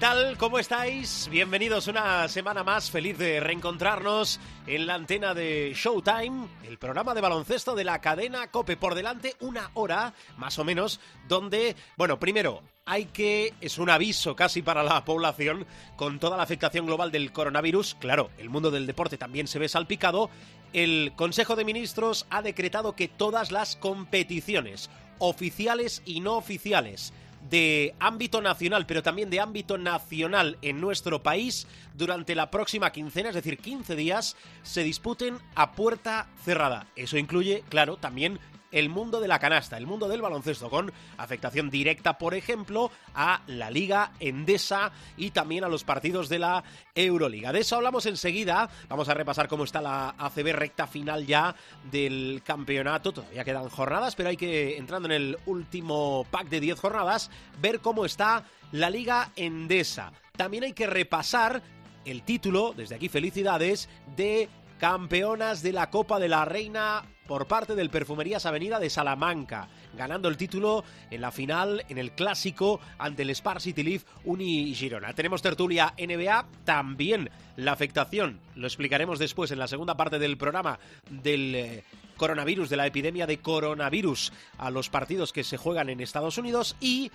[0.00, 0.38] Tal?
[0.38, 1.28] ¿Cómo estáis?
[1.30, 7.20] Bienvenidos una semana más, feliz de reencontrarnos en la antena de Showtime, el programa de
[7.20, 8.78] baloncesto de la cadena Cope.
[8.78, 14.34] Por delante una hora, más o menos, donde, bueno, primero, hay que, es un aviso
[14.34, 18.86] casi para la población, con toda la afectación global del coronavirus, claro, el mundo del
[18.86, 20.30] deporte también se ve salpicado,
[20.72, 27.12] el Consejo de Ministros ha decretado que todas las competiciones, oficiales y no oficiales,
[27.48, 33.30] de ámbito nacional, pero también de ámbito nacional en nuestro país, durante la próxima quincena,
[33.30, 36.86] es decir, 15 días, se disputen a puerta cerrada.
[36.96, 38.38] Eso incluye, claro, también
[38.72, 43.42] el mundo de la canasta, el mundo del baloncesto, con afectación directa, por ejemplo, a
[43.46, 47.52] la Liga Endesa y también a los partidos de la Euroliga.
[47.52, 48.68] De eso hablamos enseguida.
[48.88, 51.54] Vamos a repasar cómo está la ACB recta final ya
[51.90, 53.12] del campeonato.
[53.12, 57.80] Todavía quedan jornadas, pero hay que, entrando en el último pack de 10 jornadas, ver
[57.80, 60.12] cómo está la Liga Endesa.
[60.36, 61.62] También hay que repasar
[62.04, 64.48] el título, desde aquí felicidades, de
[64.80, 70.26] campeonas de la Copa de la Reina por parte del Perfumerías Avenida de Salamanca, ganando
[70.26, 75.12] el título en la final, en el clásico, ante el Spar City Leaf Uni Girona.
[75.12, 80.80] Tenemos tertulia NBA, también la afectación, lo explicaremos después en la segunda parte del programa
[81.08, 81.54] del...
[81.54, 81.84] Eh,
[82.16, 86.76] coronavirus, de la epidemia de coronavirus a los partidos que se juegan en Estados Unidos
[86.78, 87.10] y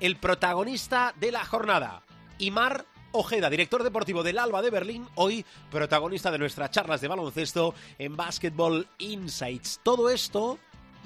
[0.00, 2.02] el protagonista de la jornada,
[2.38, 7.74] Imar Ojeda, director deportivo del Alba de Berlín, hoy protagonista de nuestras charlas de baloncesto
[7.98, 9.80] en Basketball Insights.
[9.82, 10.58] Todo esto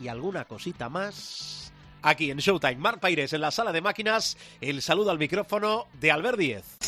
[0.03, 1.73] y alguna cosita más
[2.03, 2.77] aquí en Showtime.
[2.77, 4.37] Marc Paires en la sala de máquinas.
[4.61, 6.82] El saludo al micrófono de Albert Díez.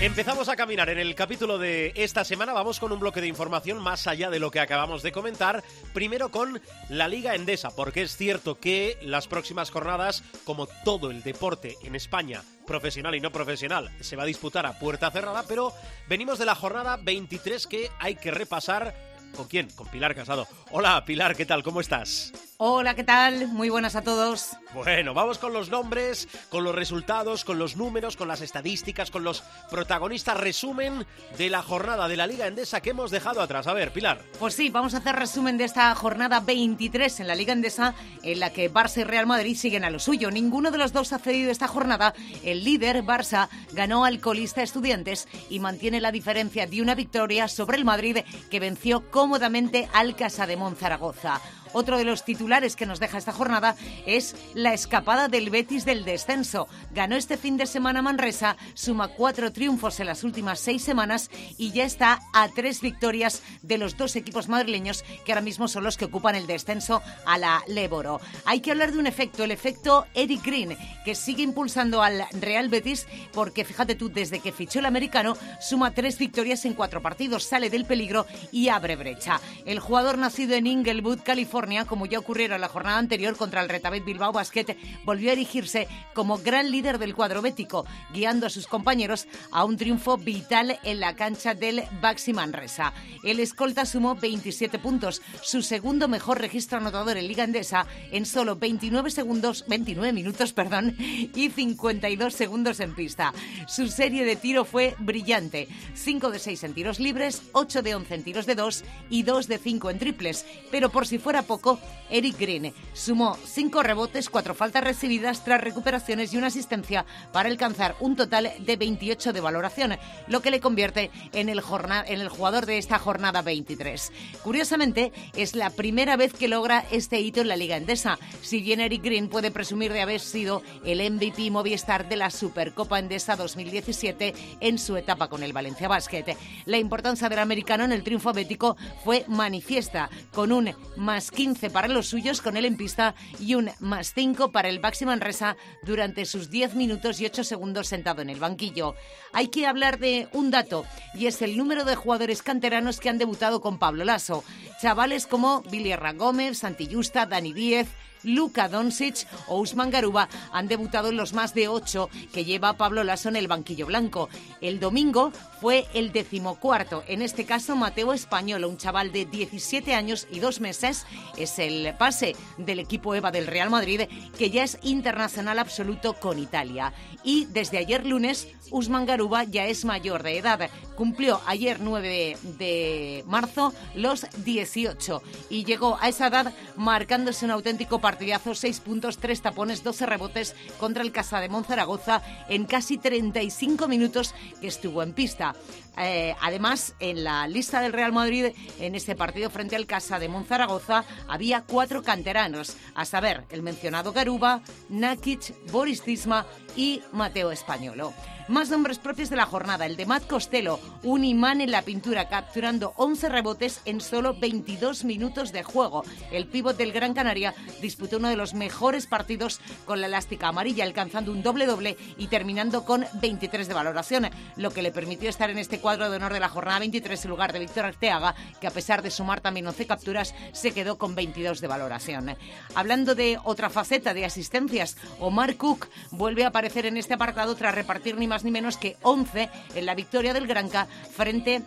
[0.00, 2.52] Empezamos a caminar en el capítulo de esta semana.
[2.52, 5.64] Vamos con un bloque de información más allá de lo que acabamos de comentar.
[5.92, 11.24] Primero con la Liga Endesa, porque es cierto que las próximas jornadas, como todo el
[11.24, 15.72] deporte en España, profesional y no profesional, se va a disputar a puerta cerrada, pero
[16.08, 18.94] venimos de la jornada 23 que hay que repasar.
[19.36, 19.68] ¿Con quién?
[19.70, 20.46] Con Pilar Casado.
[20.70, 21.62] Hola Pilar, ¿qué tal?
[21.62, 22.32] ¿Cómo estás?
[22.60, 23.46] Hola, ¿qué tal?
[23.46, 24.56] Muy buenas a todos.
[24.74, 29.22] Bueno, vamos con los nombres, con los resultados, con los números, con las estadísticas, con
[29.22, 30.36] los protagonistas.
[30.36, 31.06] Resumen
[31.38, 33.68] de la jornada de la Liga Endesa que hemos dejado atrás.
[33.68, 34.24] A ver, Pilar.
[34.40, 37.94] Pues sí, vamos a hacer resumen de esta jornada 23 en la Liga Endesa,
[38.24, 40.32] en la que Barça y Real Madrid siguen a lo suyo.
[40.32, 42.12] Ninguno de los dos ha cedido esta jornada.
[42.42, 47.76] El líder, Barça, ganó al colista Estudiantes y mantiene la diferencia de una victoria sobre
[47.76, 48.18] el Madrid,
[48.50, 51.40] que venció cómodamente al Casa de Monzaragoza.
[51.72, 56.04] Otro de los titulares que nos deja esta jornada es la escapada del Betis del
[56.04, 56.68] descenso.
[56.94, 61.72] Ganó este fin de semana Manresa, suma cuatro triunfos en las últimas seis semanas y
[61.72, 65.96] ya está a tres victorias de los dos equipos madrileños que ahora mismo son los
[65.96, 68.20] que ocupan el descenso a la Leboro.
[68.44, 72.68] Hay que hablar de un efecto, el efecto Eric Green, que sigue impulsando al Real
[72.68, 77.44] Betis porque fíjate tú, desde que fichó el americano, suma tres victorias en cuatro partidos,
[77.44, 79.40] sale del peligro y abre brecha.
[79.64, 84.04] El jugador nacido en Inglewood, California, como ya ocurriera la jornada anterior contra el Retabet
[84.04, 89.26] Bilbao Basket, volvió a erigirse como gran líder del cuadro bético, guiando a sus compañeros
[89.50, 92.92] a un triunfo vital en la cancha del Baxi Manresa.
[93.24, 98.54] El escolta sumó 27 puntos, su segundo mejor registro anotador en Liga Endesa en solo
[98.54, 103.34] 29 segundos, 29 minutos, perdón, y 52 segundos en pista.
[103.66, 108.14] Su serie de tiro fue brillante, 5 de 6 en tiros libres, 8 de 11
[108.14, 111.80] en tiros de 2 y 2 de 5 en triples, pero por si fuera poco,
[112.10, 117.96] Eric Green sumó cinco rebotes, cuatro faltas recibidas, tras recuperaciones y una asistencia para alcanzar
[117.98, 119.96] un total de 28 de valoración,
[120.28, 121.62] lo que le convierte en el,
[122.06, 124.12] en el jugador de esta jornada 23.
[124.44, 128.80] Curiosamente, es la primera vez que logra este hito en la Liga Endesa, si bien
[128.80, 134.34] Eric Green puede presumir de haber sido el MVP Movistar de la Supercopa Endesa 2017
[134.60, 136.36] en su etapa con el Valencia Basket.
[136.66, 141.86] La importancia del americano en el triunfo bético fue manifiesta, con un más 15 para
[141.86, 146.24] los suyos con él en pista y un más 5 para el Baxi Manresa durante
[146.24, 148.96] sus 10 minutos y 8 segundos sentado en el banquillo.
[149.32, 153.18] Hay que hablar de un dato y es el número de jugadores canteranos que han
[153.18, 154.42] debutado con Pablo Lasso.
[154.82, 157.86] Chavales como Billy Gómez, Santi Justa, Dani Díez,
[158.28, 163.02] Luka Doncic o Usman Garuba han debutado en los más de ocho que lleva Pablo
[163.04, 164.28] Lasso en el banquillo blanco.
[164.60, 167.02] El domingo fue el decimocuarto.
[167.08, 171.94] En este caso, Mateo Español, un chaval de 17 años y dos meses, es el
[171.98, 174.02] pase del equipo EVA del Real Madrid,
[174.36, 176.92] que ya es internacional absoluto con Italia.
[177.24, 180.70] Y desde ayer lunes, Usman Garuba ya es mayor de edad.
[180.96, 188.00] Cumplió ayer 9 de marzo los 18 y llegó a esa edad marcándose un auténtico
[188.18, 193.86] partidazo, 6 puntos, 3 tapones, 12 rebotes contra el Casa de Monzaragoza en casi 35
[193.86, 195.54] minutos que estuvo en pista.
[195.96, 198.46] Eh, además, en la lista del Real Madrid,
[198.80, 204.12] en este partido frente al Casa de Monzaragoza, había cuatro canteranos, a saber, el mencionado
[204.12, 206.44] Garuba, Nakic, Boris Tisma
[206.74, 208.12] y Mateo Españolo.
[208.48, 209.84] Más nombres propios de la jornada.
[209.84, 215.04] El de Matt Costello, un imán en la pintura, capturando 11 rebotes en solo 22
[215.04, 216.02] minutos de juego.
[216.32, 220.84] El pívot del Gran Canaria disputó uno de los mejores partidos con la elástica amarilla,
[220.84, 225.58] alcanzando un doble-doble y terminando con 23 de valoración, lo que le permitió estar en
[225.58, 228.70] este cuadro de honor de la jornada 23 en lugar de Víctor Arteaga, que a
[228.70, 232.34] pesar de sumar también 11 capturas, se quedó con 22 de valoración.
[232.74, 237.74] Hablando de otra faceta de asistencias, Omar Cook vuelve a aparecer en este apartado tras
[237.74, 241.62] repartir ni más ni menos que 11 en la victoria del Granca frente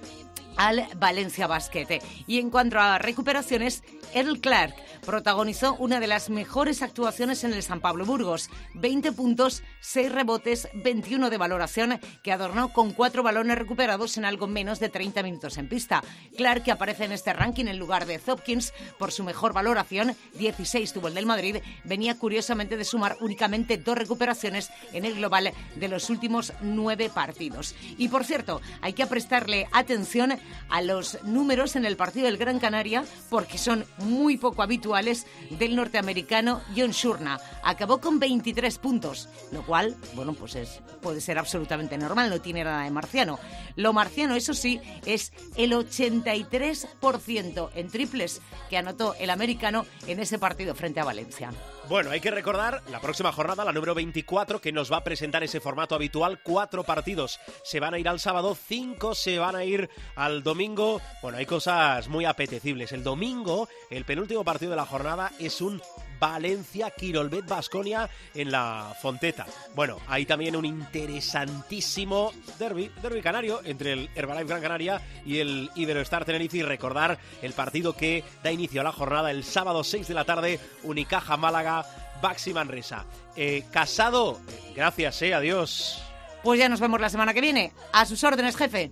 [0.58, 2.02] al Valencia Basquete.
[2.28, 3.84] Y en cuanto a recuperaciones,
[4.14, 4.76] Earl Clark
[5.06, 8.50] protagonizó una de las mejores actuaciones en el San Pablo Burgos.
[8.76, 14.48] 20 puntos, 6 rebotes, 21 de valoración, que adornó con 4 balones recuperados en algo
[14.48, 16.04] menos de 30 minutos en pista.
[16.38, 20.94] Clark, que aparece en este ranking en lugar de Hopkins por su mejor valoración, 16
[20.94, 25.88] tuvo el del Madrid, venía curiosamente de sumar únicamente dos recuperaciones en el global de
[25.88, 27.76] los últimos nueve partidos.
[27.98, 30.38] Y por cierto, hay que prestarle atención
[30.70, 35.76] a los números en el partido del Gran Canaria porque son muy poco habituales del
[35.76, 37.40] norteamericano John Shurna.
[37.64, 42.64] Acabó con 23 puntos, lo cual, bueno, pues es, puede ser absolutamente normal, no tiene
[42.64, 43.40] nada de marciano.
[43.76, 50.40] Lo marciano, eso sí, es el 83% en triples que anotó el americano en ese
[50.40, 51.52] partido frente a Valencia.
[51.92, 55.44] Bueno, hay que recordar la próxima jornada, la número 24, que nos va a presentar
[55.44, 56.40] ese formato habitual.
[56.42, 61.02] Cuatro partidos se van a ir al sábado, cinco se van a ir al domingo.
[61.22, 62.94] Bueno, hay cosas muy apetecibles.
[62.94, 65.82] El domingo, el penúltimo partido de la jornada, es un
[66.22, 69.48] Valencia, Quirolbet, Basconia en la Fonteta.
[69.74, 75.72] Bueno, hay también un interesantísimo derby, derby canario entre el Herbalife Gran Canaria y el
[75.74, 80.08] Iberoestar Tenerife y recordar el partido que da inicio a la jornada el sábado 6
[80.08, 81.86] de la tarde, Unicaja Málaga,
[82.22, 83.06] Baxi Manresa.
[83.36, 84.40] Eh, casado,
[84.76, 86.04] gracias, eh, adiós.
[86.44, 87.74] Pues ya nos vemos la semana que viene.
[87.94, 88.92] A sus órdenes, jefe.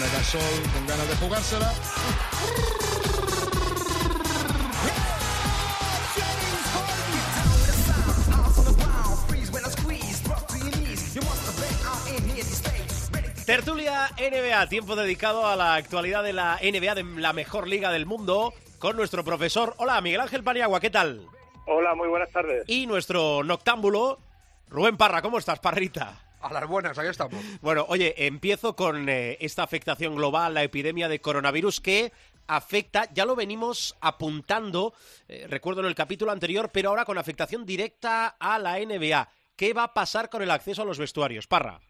[0.00, 1.72] Con ganas de jugársela.
[13.44, 18.06] Tertulia NBA, tiempo dedicado a la actualidad de la NBA, de la mejor liga del
[18.06, 19.74] mundo, con nuestro profesor.
[19.76, 21.26] Hola, Miguel Ángel Paniagua, ¿qué tal?
[21.66, 22.64] Hola, muy buenas tardes.
[22.68, 24.18] Y nuestro noctámbulo,
[24.70, 26.29] Rubén Parra, ¿cómo estás, Parrita?
[26.40, 27.34] A las buenas, aquí estamos.
[27.60, 32.12] Bueno, oye, empiezo con eh, esta afectación global, la epidemia de coronavirus que
[32.46, 34.94] afecta, ya lo venimos apuntando,
[35.28, 39.28] eh, recuerdo en el capítulo anterior, pero ahora con afectación directa a la NBA.
[39.54, 41.46] ¿Qué va a pasar con el acceso a los vestuarios?
[41.46, 41.80] Parra.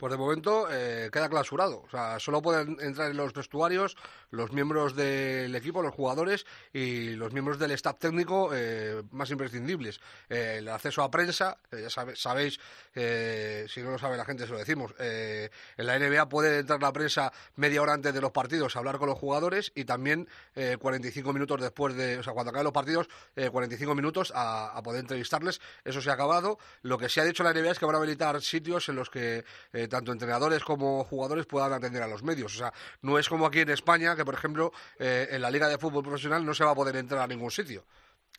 [0.00, 1.82] Pues de momento eh, queda clausurado.
[1.82, 3.98] O sea, solo pueden entrar en los vestuarios
[4.30, 10.00] los miembros del equipo, los jugadores y los miembros del staff técnico eh, más imprescindibles.
[10.30, 12.58] Eh, el acceso a prensa, ya sabéis,
[12.94, 14.94] si no lo sabe la gente, se lo decimos.
[14.98, 18.96] en la NBA puede entrar la prensa media hora antes de los partidos a hablar
[18.96, 23.06] con los jugadores y también 45 minutos después de, o sea, cuando acaben los partidos,
[23.34, 25.60] 45 minutos a, a, poder entrevistarles.
[25.84, 26.58] Eso se ha acabado.
[26.80, 29.10] Lo que se ha dicho la NBA es que van a habilitar sitios en los
[29.10, 29.44] que
[29.90, 32.54] tanto entrenadores como jugadores puedan atender a los medios.
[32.54, 35.68] O sea, no es como aquí en España, que por ejemplo eh, en la Liga
[35.68, 37.84] de Fútbol Profesional no se va a poder entrar a ningún sitio.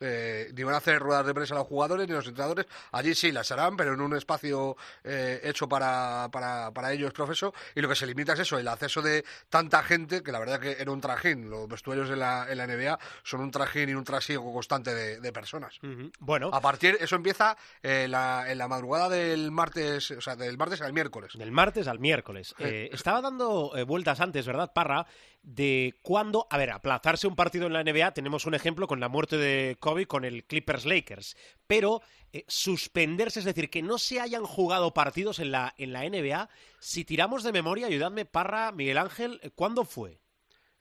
[0.01, 2.65] Eh, ni van a hacer ruedas de prensa a los jugadores ni a los entrenadores.
[2.91, 7.53] Allí sí las harán, pero en un espacio eh, hecho para, para, para ellos, profesor.
[7.75, 10.59] Y lo que se limita es eso, el acceso de tanta gente, que la verdad
[10.59, 11.49] que era un trajín.
[11.49, 15.31] Los vestuarios en la, en la NBA son un trajín y un trasiego constante de,
[15.31, 15.79] personas.
[16.19, 16.49] Bueno.
[16.51, 20.81] A partir, eso empieza eh, la, en la madrugada del martes, o sea, del martes
[20.81, 21.33] al miércoles.
[21.37, 22.53] Del martes al miércoles.
[22.59, 25.05] estaba dando vueltas antes, ¿verdad, Parra?
[25.43, 29.09] de cuándo, a ver, aplazarse un partido en la NBA, tenemos un ejemplo con la
[29.09, 29.75] muerte de
[30.07, 31.35] Con el Clippers Lakers,
[31.67, 36.09] pero eh, suspenderse, es decir, que no se hayan jugado partidos en la, en la
[36.09, 40.21] NBA, si tiramos de memoria, ayudadme, Parra, Miguel Ángel, eh, ¿cuándo fue?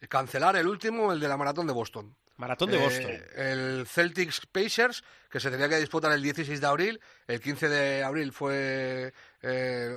[0.09, 2.17] Cancelar el último, el de la maratón de Boston.
[2.37, 3.11] Maratón de eh, Boston.
[3.37, 7.01] el Celtics Pacers, que se tenía que disputar el 16 de abril.
[7.27, 9.97] El 15 de abril fue eh,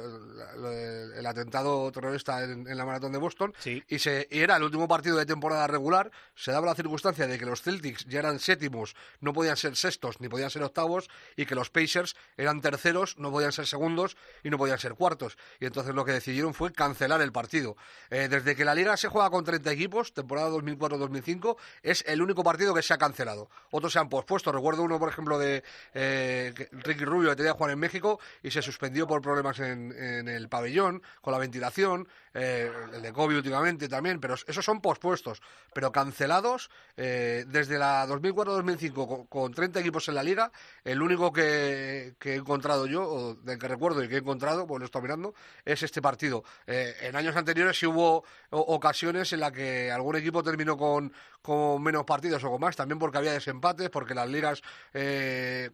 [1.17, 5.25] el atentado terrorista en, la maratón de Boston y, se, era el último partido de
[5.25, 6.11] temporada regular.
[6.35, 10.21] Se daba la circunstancia de que los Celtics ya eran séptimos, no podían ser sextos
[10.21, 14.49] ni podían ser octavos y que los Pacers eran terceros, no podían ser segundos y
[14.49, 15.37] no podían ser cuartos.
[15.59, 17.75] Y entonces lo que decidieron fue cancelar el partido.
[18.11, 22.43] Eh, desde que la liga se juega con 30 equipos, temporada 2004-2005, es el único
[22.43, 23.49] partido que se ha cancelado.
[23.71, 24.51] Otros se han pospuesto.
[24.51, 25.63] Recuerdo uno, por ejemplo, de
[25.93, 29.93] eh, Ricky Rubio que tenía que jugar en México y se suspendió por problemas en,
[30.27, 35.41] el pabellón, con la ventilación, eh, el de COVID últimamente también, pero esos son pospuestos,
[35.73, 40.51] pero cancelados eh, desde la 2004-2005 con, 30 equipos en la liga,
[40.83, 44.79] el único que, he encontrado yo, o del que recuerdo y que he encontrado, pues
[44.79, 45.33] lo estoy mirando,
[45.65, 46.43] es este partido.
[46.67, 51.81] Eh, en años anteriores sí hubo ocasiones en las que algún equipo terminó con, con
[51.83, 54.61] menos partidos o con más, también porque había desempates, porque las ligas
[54.93, 55.69] eh,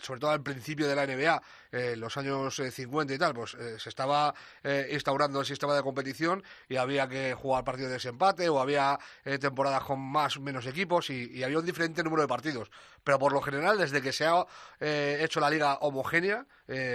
[0.00, 1.42] sobre todo al principio de la NBA,
[1.72, 4.34] eh, los años 50 eh, y tal, pues se estaba
[4.90, 8.98] instaurando el sistema de competición y había que jugar partidos de desempate o había
[9.40, 12.70] temporadas con más o menos equipos y, había un diferente número de partidos.
[13.04, 14.44] Pero por lo general, desde que se ha
[14.80, 16.46] hecho la liga homogénea,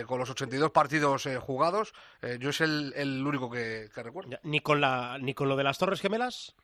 [0.06, 1.94] con los 82 partidos jugados,
[2.40, 4.38] yo es el, único que, recuerdo.
[4.44, 6.56] ¿Ni con, la, ¿Ni con lo de las Torres Gemelas?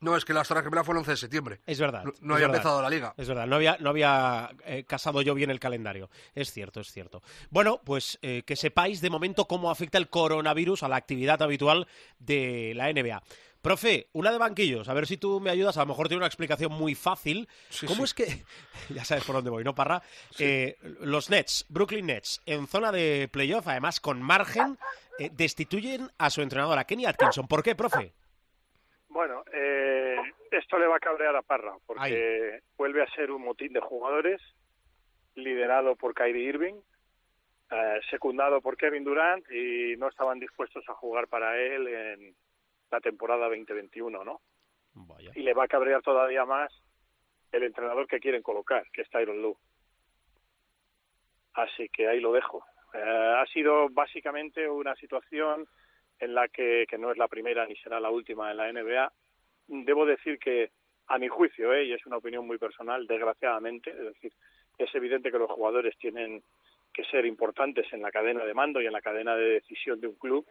[0.00, 1.60] No, es que la Torres Gemelas fue el 11 de septiembre.
[1.66, 2.04] Es verdad.
[2.20, 3.14] No, había empezado la liga.
[3.16, 6.08] Es verdad, no había, no había eh, casado yo bien el calendario.
[6.34, 7.22] Es cierto, es cierto.
[7.50, 11.88] Bueno, pues eh, que sepáis de momento cómo afecta el coronavirus a la actividad habitual
[12.20, 13.22] de la NBA.
[13.60, 16.28] Profe, una de banquillos, a ver si tú me ayudas, a lo mejor tiene una
[16.28, 17.48] explicación muy fácil.
[17.88, 18.44] ¿Cómo es que,
[18.90, 20.00] ya sabes por dónde voy, ¿no, Parra?
[20.38, 24.78] Eh, los Nets, Brooklyn Nets, en zona de playoff, además con margen,
[25.32, 27.48] destituyen a su entrenador, a Kenny Atkinson.
[27.48, 28.14] ¿Por qué, profe?
[29.08, 30.16] Bueno, eh,
[30.50, 34.40] esto le va a cabrear a Parra, porque vuelve a ser un motín de jugadores,
[35.34, 36.74] liderado por Kyrie Irving,
[37.70, 42.36] eh, secundado por Kevin Durant, y no estaban dispuestos a jugar para él en
[42.90, 44.40] la temporada 2021, ¿no?
[45.34, 46.72] Y le va a cabrear todavía más
[47.52, 49.56] el entrenador que quieren colocar, que es Tyron Lue.
[51.54, 52.64] Así que ahí lo dejo.
[52.94, 55.66] Eh, ha sido básicamente una situación
[56.20, 59.12] en la que, que no es la primera ni será la última en la NBA.
[59.68, 60.70] Debo decir que,
[61.08, 61.84] a mi juicio, ¿eh?
[61.84, 64.32] y es una opinión muy personal, desgraciadamente, es decir,
[64.78, 66.42] es evidente que los jugadores tienen
[66.92, 70.08] que ser importantes en la cadena de mando y en la cadena de decisión de
[70.08, 70.46] un club,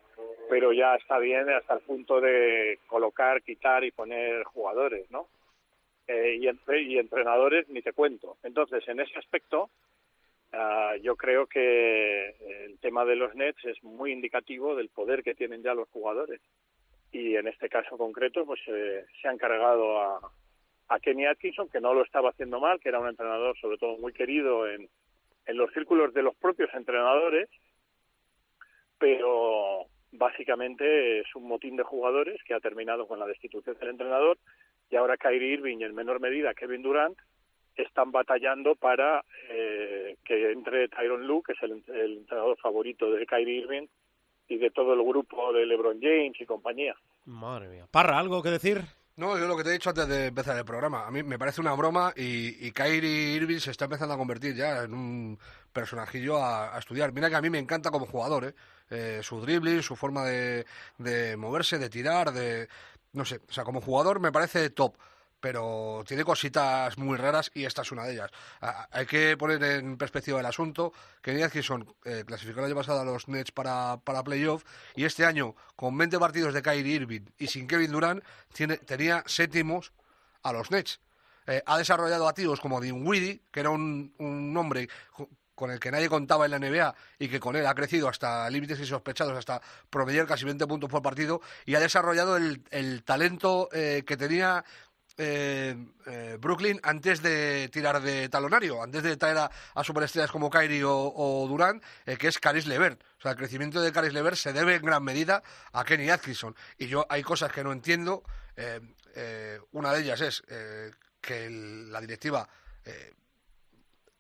[0.50, 5.28] pero ya está bien hasta el punto de colocar, quitar y poner jugadores, ¿no?
[6.08, 8.38] Eh, y, y entrenadores ni te cuento.
[8.44, 9.70] Entonces, en ese aspecto,
[10.54, 12.30] Ah, yo creo que
[12.66, 16.42] el tema de los Nets es muy indicativo del poder que tienen ya los jugadores.
[17.12, 20.20] Y en este caso concreto, pues eh, se han cargado a,
[20.90, 23.98] a Kenny Atkinson, que no lo estaba haciendo mal, que era un entrenador sobre todo
[23.98, 24.90] muy querido en,
[25.46, 27.50] en los círculos de los propios entrenadores,
[28.98, 34.38] pero básicamente es un motín de jugadores que ha terminado con la destitución del entrenador
[34.90, 37.18] y ahora Kyrie Irving y en menor medida Kevin Durant
[37.84, 41.84] están batallando para eh, que entre Tyron Lue, que es el,
[42.18, 43.88] entrenador favorito de Kyrie Irving
[44.48, 46.96] y de todo el grupo de LeBron James y compañía.
[47.26, 47.86] Madre mía.
[47.92, 48.82] Parra, ¿algo que decir?
[49.18, 51.08] No, yo lo que te he dicho antes de empezar el programa.
[51.08, 54.56] A mí me parece una broma y, y Kyrie Irving se está empezando a convertir
[54.56, 55.40] ya en un
[55.74, 57.12] personajillo a, estudiar.
[57.12, 58.54] Mira que a mí me encanta como jugador, ¿eh?
[58.90, 60.66] eh su dribbling, su forma de,
[60.98, 62.68] de moverse, de tirar, de...
[63.14, 64.96] No sé, o sea, como jugador me parece top
[65.40, 68.32] pero tiene cositas muy raras y esta es una de ellas.
[68.92, 70.94] hay que poner en perspectiva el asunto.
[71.22, 74.64] Kenny Atkinson eh, clasificó el año pasado a los Nets para, para playoff
[74.96, 79.24] y este año, con 20 partidos de Kyrie Irving y sin Kevin Durant, tiene, tenía
[79.26, 79.94] séptimos
[80.44, 81.00] a los Nets.
[81.46, 84.90] Eh, ha desarrollado a tíos como Dinwiddie, que era un, un hombre
[85.58, 88.48] con el que nadie contaba en la NBA y que con él ha crecido hasta
[88.48, 94.04] límites insospechados, hasta promediar casi 20 puntos por partido y ha desarrollado el, talento eh,
[94.06, 94.64] que tenía
[95.18, 100.84] eh, eh, Brooklyn antes de tirar de talonario, antes de traer a, superestrellas como Kyrie
[100.86, 103.02] o, Durán, eh, que es Caris Levert.
[103.18, 105.42] O sea, el crecimiento de Caris Levert se debe en gran medida
[105.74, 106.56] a Kenny Atkinson.
[106.78, 108.24] Y yo hay cosas que no entiendo.
[109.72, 110.44] una de ellas es
[111.20, 112.48] que la directiva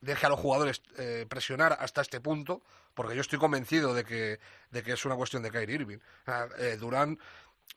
[0.02, 0.82] deje a los jugadores
[1.30, 2.64] presionar hasta este punto,
[2.96, 4.40] porque yo estoy convencido de que,
[4.72, 6.00] de que es una cuestión de Kyrie Irving.
[6.80, 7.20] Durán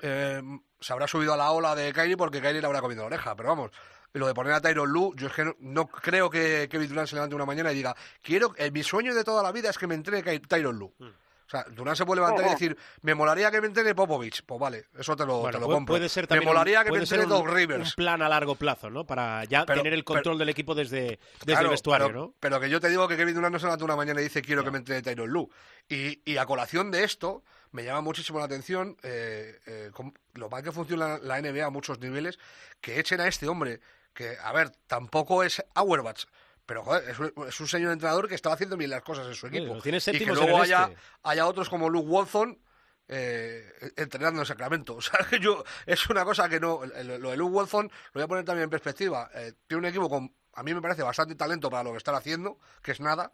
[0.03, 0.43] eh,
[0.81, 3.35] se habrá subido a la ola de Kyrie porque Kyrie le habrá comido la oreja,
[3.37, 3.71] pero vamos,
[4.13, 7.15] lo de poner a Tyron Lu, yo es que no, creo que Kevin Durant se
[7.15, 9.87] levante una mañana y diga, quiero, eh, mi sueño de toda la vida es que
[9.87, 10.93] me entrene Tyron Lu.
[10.99, 11.05] Mm.
[11.05, 14.45] O sea, Durán se puede levantar y decir, me molaría que me entrene Popovich.
[14.47, 15.95] Pues vale, eso te lo, te lo compro.
[15.95, 17.89] Puede ser me molaría que me entrene Doc Rivers.
[17.89, 19.05] Un plan a largo plazo, ¿no?
[19.05, 22.35] Para ya tener el control del equipo desde, desde el vestuario, pero, ¿no?
[22.39, 24.43] Pero que yo te digo que Kevin Durant no se levanta una mañana y dice,
[24.43, 25.51] quiero que me entrene Tyron Lu.
[25.89, 27.43] Y, y a colación de esto,
[27.73, 29.91] me llama muchísimo la atención eh, eh,
[30.35, 32.39] lo mal que funciona la NBA a muchos niveles,
[32.81, 33.81] que echen a este hombre,
[34.13, 36.27] que, a ver, tampoco es Auerbach,
[36.67, 37.09] pero joder,
[37.49, 39.77] es un, señor entrenador que estaba haciendo bien las cosas en su equipo.
[39.77, 40.97] y que luego haya, este.
[41.25, 42.61] haya otros como Luke Watson
[43.09, 44.95] eh, entrenando en Sacramento.
[44.97, 46.81] O sea, yo, es una cosa que no.
[46.85, 49.29] Lo de Luke Watson lo voy a poner también en perspectiva.
[49.67, 52.59] tiene un equipo con, a mí me parece, bastante talento para lo que están haciendo,
[52.83, 53.33] que es nada.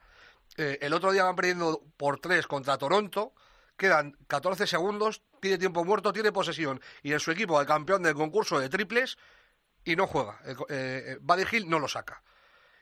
[0.57, 3.35] el otro día van perdiendo por tres contra Toronto
[3.77, 8.15] quedan 14 segundos, tiene tiempo muerto, tiene posesión y en su equipo el campeón del
[8.15, 9.19] concurso de triples
[9.85, 10.41] y no juega.
[10.45, 12.23] Eh, eh, Buddy Hill no lo saca.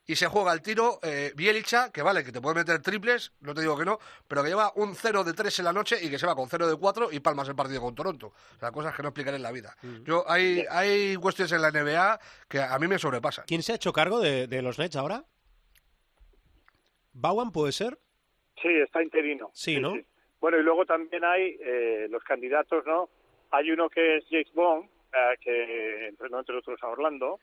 [0.06, 3.54] Y se juega el tiro eh, Bielicha, que vale, que te puede meter triples, no
[3.54, 3.98] te digo que no,
[4.28, 6.46] pero que lleva un 0 de 3 en la noche y que se va con
[6.46, 8.26] 0 de 4 y palmas el partido con Toronto.
[8.56, 9.74] O sea, cosas que no explicaré en la vida.
[9.80, 10.02] Mm.
[10.04, 13.46] Yo hay, hay cuestiones en la NBA que a mí me sobrepasan.
[13.46, 15.24] ¿Quién se ha hecho cargo de, los Nets ahora?
[17.14, 17.98] ¿Bowen puede ser?
[18.60, 19.50] Sí, está interino.
[19.54, 19.94] Sí, ¿no?
[20.44, 23.08] Bueno, y luego también hay eh, los candidatos, ¿no?
[23.50, 27.40] Hay uno que es James Bond, eh, que entrenó entre otros a Orlando,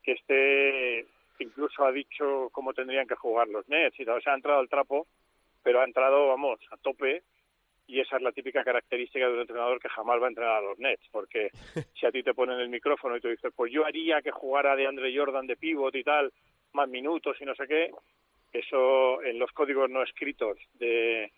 [0.00, 1.06] que este
[1.40, 4.68] incluso ha dicho cómo tendrían que jugar los Nets y O sea, ha entrado al
[4.68, 5.08] trapo,
[5.64, 7.24] pero ha entrado, vamos, a tope.
[7.88, 10.68] Y esa es la típica característica de un entrenador que jamás va a entrenar a
[10.68, 11.50] los Nets, porque
[11.98, 14.76] si a ti te ponen el micrófono y tú dices, pues yo haría que jugara
[14.76, 16.32] de Andre Jordan de pivot y tal,
[16.74, 17.90] más minutos y no sé qué,
[18.52, 21.32] eso en los códigos no escritos de,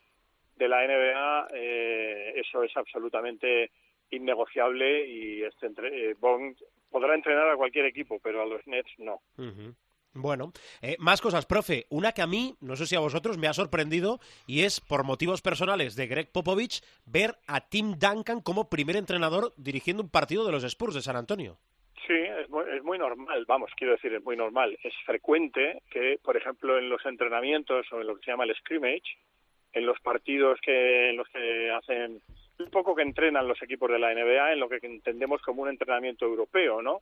[0.62, 3.70] de la NBA, eh, eso es absolutamente
[4.10, 6.56] innegociable y este entre, eh, Bond
[6.90, 9.20] podrá entrenar a cualquier equipo, pero a los Nets no.
[10.14, 10.52] Bueno,
[10.82, 11.86] eh, más cosas, profe.
[11.88, 15.04] Una que a mí, no sé si a vosotros, me ha sorprendido y es, por
[15.04, 20.44] motivos personales de Greg Popovich, ver a Tim Duncan como primer entrenador dirigiendo un partido
[20.44, 21.56] de los Spurs de San Antonio.
[22.06, 24.76] Sí, es muy, es muy normal, vamos, quiero decir, es muy normal.
[24.82, 28.54] Es frecuente que, por ejemplo, en los entrenamientos o en lo que se llama el
[28.56, 29.16] scrimmage,
[29.72, 32.20] en los partidos que en los que hacen
[32.58, 35.68] un poco que entrenan los equipos de la NBA en lo que entendemos como un
[35.68, 37.00] entrenamiento europeo, ¿no?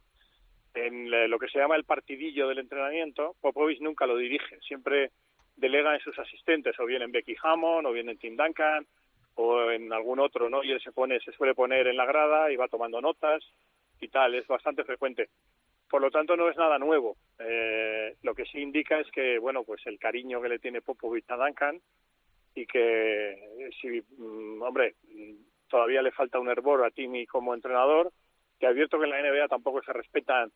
[0.75, 5.11] En lo que se llama el partidillo del entrenamiento, Popovich nunca lo dirige, siempre
[5.57, 8.87] delega en sus asistentes, o bien en Becky Hammond, o bien en Tim Duncan,
[9.35, 10.63] o en algún otro, ¿no?
[10.63, 13.43] Y él se pone, se suele poner en la grada y va tomando notas
[14.01, 15.29] y tal, es bastante frecuente.
[15.89, 17.17] Por lo tanto, no es nada nuevo.
[17.41, 21.29] Eh, lo que sí indica es que, bueno, pues el cariño que le tiene Popovich
[21.29, 21.81] a Duncan
[22.55, 24.97] y que si, mm, hombre,
[25.69, 28.13] todavía le falta un hervor a Timmy como entrenador,
[28.59, 30.53] que advierto que en la NBA tampoco se respetan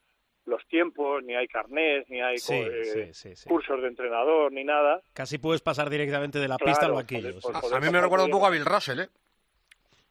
[0.47, 3.13] los tiempos, ni hay carnés, ni hay eh,
[3.47, 5.01] cursos de entrenador, ni nada.
[5.15, 7.31] Casi puedes pasar directamente de la pista al banquillo.
[7.73, 9.09] a, mí me recuerda un poco a Bill Russell, ¿eh?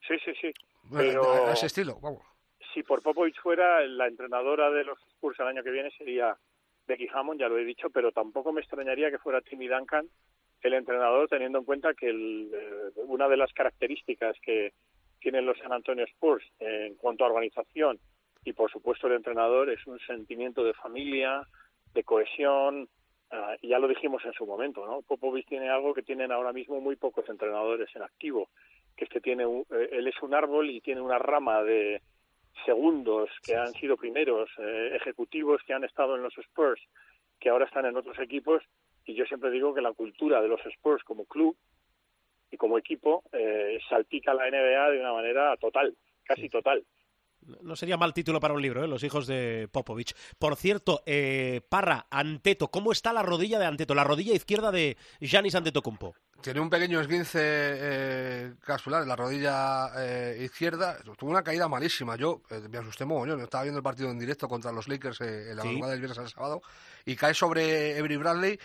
[0.08, 0.52] Sí, sí, sí.
[0.92, 2.24] Pero a ese estilo, vamos.
[2.74, 6.36] Si por Popovich fuera, la entrenadora de los Spurs el año que viene sería
[6.88, 10.08] Becky Hammond, ya lo he dicho, pero tampoco me extrañaría que fuera Timmy Duncan,
[10.64, 14.74] el entrenador teniendo en cuenta que eh, una de las características que
[15.20, 18.00] tienen los San Antonio Spurs en cuanto a organización
[18.44, 21.48] y por supuesto el entrenador es un sentimiento de familia,
[21.94, 22.90] de cohesión,
[23.62, 25.02] y ya lo dijimos en su momento, ¿no?
[25.02, 28.50] Popovich tiene algo que tienen ahora mismo muy pocos entrenadores en activo,
[28.96, 32.02] que es que tiene eh, él es un árbol y tiene una rama de
[32.66, 36.82] segundos que han sido primeros eh, ejecutivos que han estado en los Spurs,
[37.40, 38.62] que ahora están en otros equipos
[39.06, 41.56] y yo siempre digo que la cultura de los Spurs como club
[42.52, 46.84] y como equipo eh, salpica la NBA de una manera total, casi total.
[47.62, 48.88] No sería mal título para un libro, ¿eh?
[48.88, 50.16] Los hijos de Popovich.
[50.40, 53.94] Por cierto, eh, Parra, Anteto, ¿cómo está la rodilla de Anteto?
[53.96, 56.16] La rodilla izquierda de Giannis Antetokounmpo.
[56.44, 60.98] Tiene un pequeño esguince eh, en la rodilla eh, izquierda.
[61.18, 62.18] Tuvo una caída malísima.
[62.18, 63.40] Yo eh, me asusté mogollón.
[63.40, 66.20] Estaba viendo el partido en directo contra los Lakers eh, en la madrugada del viernes
[66.20, 66.62] al sábado.
[67.06, 68.60] Y cae sobre Avery Bradley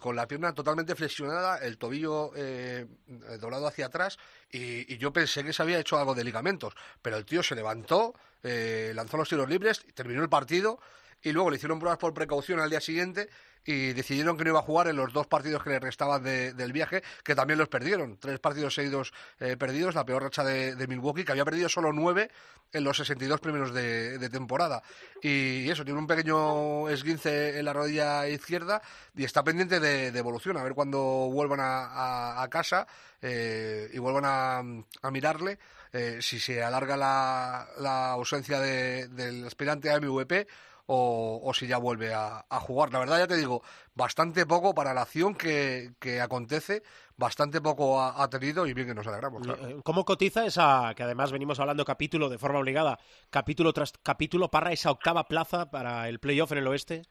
[0.00, 2.32] con la pierna totalmente flexionada, el tobillo
[3.38, 4.18] doblado hacia atrás.
[4.50, 6.74] Y, y, yo pensé que se había hecho algo de ligamentos.
[7.02, 10.78] Pero el tío se levantó, eh, lanzó los tiros libres, terminó el partido
[11.24, 13.28] y luego le hicieron pruebas por precaución al día siguiente
[13.64, 16.72] y decidieron que no iba a jugar en los dos partidos que le restaban del
[16.72, 18.18] viaje, que también los perdieron.
[18.18, 22.30] Tres partidos seguidos eh, perdidos, la peor racha de, Milwaukee, que había perdido solo nueve
[22.72, 24.82] en los 62 primeros de, de temporada.
[25.22, 28.82] Y, eso, tiene un pequeño esguince en la rodilla izquierda
[29.16, 32.86] y está pendiente de, evolución, a ver cuando vuelvan a, casa
[33.22, 35.58] eh, y vuelvan a, mirarle.
[35.90, 40.48] Eh, si se alarga la, la ausencia del aspirante a MVP
[40.86, 42.92] o, si ya vuelve a, jugar.
[42.92, 43.62] La verdad, ya te digo,
[43.94, 46.82] bastante poco para la acción que, que acontece,
[47.16, 49.46] bastante poco ha, tenido y bien que nos alegramos.
[49.46, 52.98] Eh, ¿Cómo cotiza esa, que además venimos hablando capítulo de forma obligada,
[53.30, 57.02] capítulo tras capítulo, para esa octava plaza para el playoff en el oeste?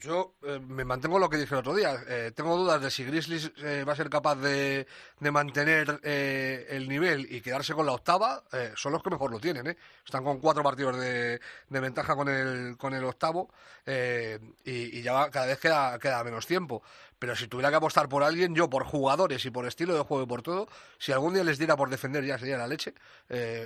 [0.00, 1.96] Yo eh, me mantengo lo que dije el otro día.
[2.06, 4.86] Eh, tengo dudas de si Grizzlies eh, va a ser capaz de,
[5.20, 8.42] de mantener el nivel y quedarse con la octava.
[8.74, 9.76] son los que mejor lo tienen.
[10.04, 13.50] Están con cuatro partidos de, de ventaja con el, con el octavo
[13.86, 16.82] y, ya cada vez queda, queda menos tiempo.
[17.18, 20.24] Pero si tuviera que apostar por alguien, yo por jugadores y por estilo de juego
[20.24, 22.92] y por todo, si algún día les diera por defender ya sería la leche,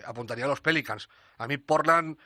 [0.07, 1.09] apuntaría a los Pelicans.
[1.38, 2.16] A mí Portland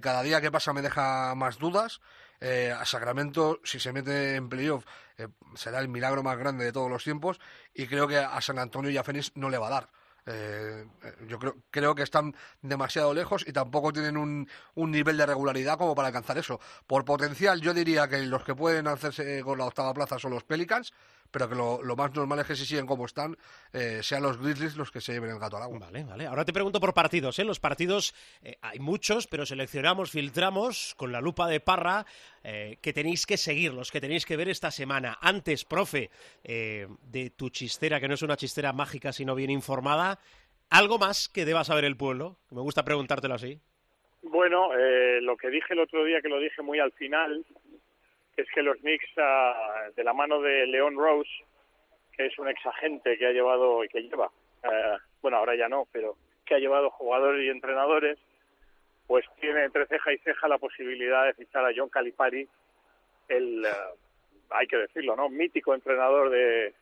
[0.00, 2.00] cada día que pasa me deja más dudas.
[2.44, 4.84] Eh, a Sacramento, si se mete en playoff,
[5.16, 7.38] eh, será el milagro más grande de todos los tiempos
[7.72, 9.88] y creo que a San Antonio y a Phoenix no le va a dar.
[10.26, 10.84] Eh,
[11.28, 15.78] yo creo, creo que están demasiado lejos y tampoco tienen un, un, nivel de regularidad
[15.78, 16.58] como para alcanzar eso.
[16.88, 20.42] Por potencial, yo diría que los que pueden hacerse con la octava plaza son los
[20.42, 20.92] Pelicans,
[21.32, 23.36] pero que lo, más normal es que si siguen como están,
[23.72, 25.78] eh, sean los Grizzlies los que se lleven el gato al agua.
[25.80, 26.26] Vale, vale.
[26.26, 27.38] Ahora te pregunto por partidos.
[27.38, 27.44] ¿eh?
[27.44, 28.14] Los partidos
[28.44, 32.04] eh, hay muchos, pero seleccionamos, filtramos con la lupa de parra
[32.44, 35.18] eh, que tenéis que seguir, los que tenéis que ver esta semana.
[35.20, 36.10] Antes, profe,
[36.42, 40.18] de tu chistera, que no es una chistera mágica, sino bien informada,
[40.68, 42.36] ¿algo más que deba saber el pueblo?
[42.50, 43.58] Me gusta preguntártelo así.
[44.22, 44.68] Bueno,
[45.20, 47.44] lo que dije el otro día, que lo dije muy al final,
[48.36, 51.30] es que los Knicks, ah, de la mano de Leon Rose,
[52.16, 54.30] que es un ex agente que ha llevado y que lleva,
[54.64, 58.18] eh, bueno, ahora ya no, pero que ha llevado jugadores y entrenadores,
[59.06, 62.48] pues tiene entre ceja y ceja la posibilidad de fichar a John Calipari,
[63.28, 63.68] el, eh,
[64.50, 65.28] hay que decirlo, ¿no?
[65.28, 66.74] Mítico entrenador de,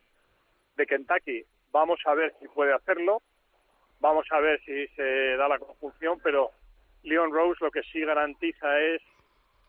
[0.76, 1.44] de Kentucky.
[1.72, 3.22] Vamos a ver si puede hacerlo,
[4.00, 6.50] vamos a ver si se da la conjunción, pero
[7.02, 9.02] Leon Rose lo que sí garantiza es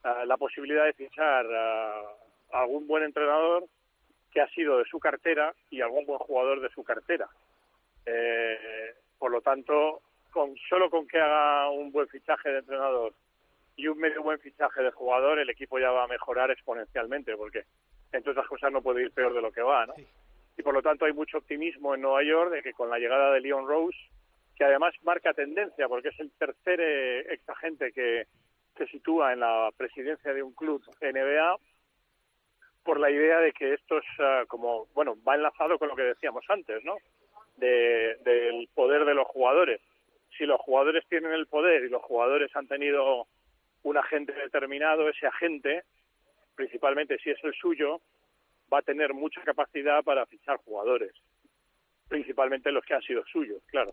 [0.03, 2.15] la posibilidad de fichar a
[2.51, 3.65] algún buen entrenador
[4.31, 7.27] que ha sido de su cartera y algún buen jugador de su cartera.
[8.05, 13.13] Eh, por lo tanto, con solo con que haga un buen fichaje de entrenador
[13.75, 17.65] y un medio buen fichaje de jugador, el equipo ya va a mejorar exponencialmente, porque
[18.11, 19.93] entre otras cosas no puede ir peor de lo que va, ¿no?
[20.57, 23.31] Y por lo tanto hay mucho optimismo en Nueva York de que con la llegada
[23.31, 23.97] de Leon Rose,
[24.55, 28.27] que además marca tendencia, porque es el tercer eh, ex agente que,
[28.82, 31.56] se sitúa en la presidencia de un club NBA
[32.84, 36.02] por la idea de que esto es ah, como, bueno, va enlazado con lo que
[36.02, 36.98] decíamos antes, ¿no?
[37.58, 39.80] De, del poder de los jugadores.
[40.36, 43.28] Si los jugadores tienen el poder y los jugadores han tenido
[43.84, 45.84] un agente determinado, ese agente,
[46.56, 48.02] principalmente si es el suyo,
[48.74, 51.13] va a tener mucha capacidad para fichar jugadores,
[52.08, 53.91] principalmente los que han sido suyos, claro.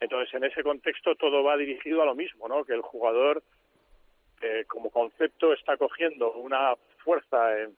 [0.00, 2.64] Entonces, en ese contexto todo va dirigido a lo mismo, ¿no?
[2.64, 3.42] Que el jugador
[4.68, 7.76] como concepto está cogiendo una fuerza en,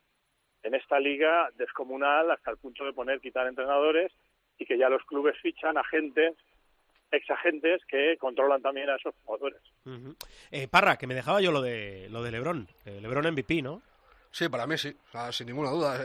[0.62, 4.12] en esta liga descomunal hasta el punto de poner quitar entrenadores
[4.58, 6.34] y que ya los clubes fichan agentes
[7.10, 9.60] exagentes que controlan también a esos jugadores.
[10.50, 13.80] eh, Parra, que me dejaba yo lo de lo de LeBron, eh, LeBron MVP, ¿no?
[14.30, 14.94] Sí, para mí sí,
[15.32, 15.98] sin ninguna duda.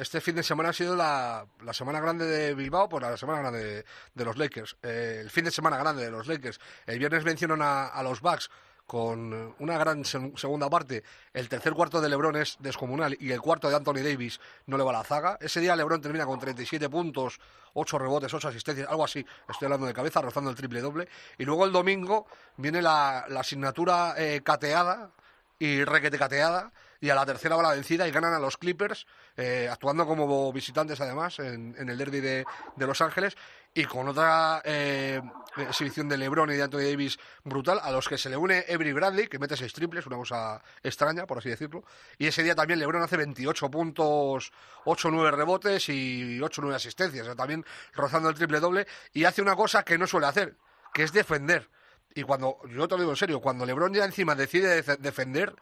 [0.00, 3.40] este fin de semana ha sido la, la, semana grande de Bilbao por la semana
[3.40, 4.78] grande de, los Lakers.
[4.82, 6.58] Eh, el fin de semana grande de los Lakers.
[6.86, 8.50] El viernes vencieron a, a los Bucks
[8.86, 11.02] con una gran segunda parte.
[11.32, 14.84] El tercer cuarto de Lebron es descomunal y el cuarto de Anthony Davis no le
[14.84, 15.38] va a la zaga.
[15.40, 17.40] Ese día Lebron termina con 37 puntos,
[17.74, 19.26] 8 rebotes, 8 asistencias, algo así.
[19.48, 21.08] Estoy hablando de cabeza, rozando el triple doble.
[21.36, 25.10] Y luego el domingo viene la, asignatura eh, cateada
[25.58, 29.06] y requete cateada y a la tercera va la vencida y ganan a los Clippers,
[29.36, 32.44] eh, actuando como visitantes además en, el derby de,
[32.76, 33.36] Los Ángeles
[33.76, 35.20] y con otra eh,
[35.58, 38.94] exhibición de LeBron y de Anthony Davis brutal, a los que se le une Avery
[38.94, 41.84] Bradley, que mete seis triples, una cosa extraña, por así decirlo,
[42.16, 44.50] y ese día también LeBron hace 28 puntos,
[44.86, 49.54] 8 9 rebotes y 8 9 asistencias, también rozando el triple doble, y hace una
[49.54, 50.56] cosa que no suele hacer,
[50.94, 51.68] que es defender.
[52.14, 55.54] Y cuando, yo te lo digo en serio, cuando LeBron ya encima decide defender,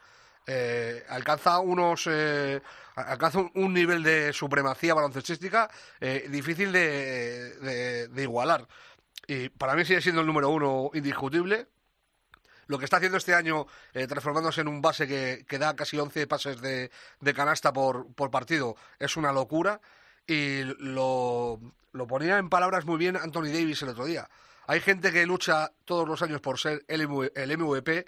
[0.46, 2.61] eh, alcanza unos eh,
[2.96, 8.66] alcanza un, nivel de supremacía baloncestística eh, difícil de, igualar
[9.26, 11.68] y para mí sigue siendo el número uno indiscutible
[12.66, 16.26] lo que está haciendo este año, transformándose en un base que, que da casi 11
[16.26, 19.83] pases de, de canasta por, partido, es una locura.
[20.26, 21.61] Y lo,
[21.92, 24.30] lo ponía en palabras muy bien Anthony Davis el otro día.
[24.66, 28.07] Hay gente que lucha todos los años por ser el MVP,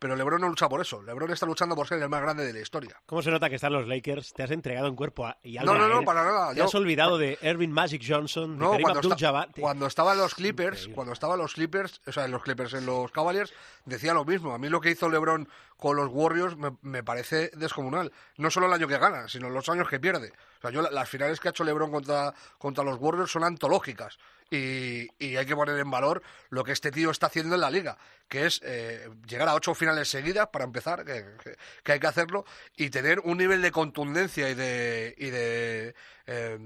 [0.00, 1.00] pero LeBron no lucha por eso.
[1.02, 3.00] LeBron está luchando por ser el más grande de la historia.
[3.06, 4.32] ¿Cómo se nota que están los Lakers?
[4.32, 6.04] Te has entregado en cuerpo a, y alma No, no, a no, él.
[6.04, 6.50] para nada.
[6.50, 9.52] Te Yo- has olvidado de Ervin Magic Johnson, de No, cuando, Abdul-Jabbar.
[9.52, 10.94] Te- cuando estaban los Clippers, Increíble.
[10.96, 13.52] cuando estaban los Clippers, o sea, en los Clippers, en los Cavaliers,
[13.84, 14.52] decía lo mismo.
[14.54, 18.10] A mí lo que hizo LeBron con los Warriors me, me parece descomunal.
[18.38, 20.32] No solo el año que gana, sino los años que pierde.
[20.58, 23.44] O sea, yo la- las finales que ha hecho LeBron contra, contra los Warriors son
[23.44, 24.18] antológicas.
[24.52, 27.70] Y, y hay que poner en valor lo que este tío está haciendo en la
[27.70, 27.96] liga,
[28.30, 32.88] que es eh, llegar a ocho finales seguidas para empezar, que, hay que hacerlo, y
[32.88, 35.94] tener un nivel de contundencia y de, y de
[36.26, 36.58] eh,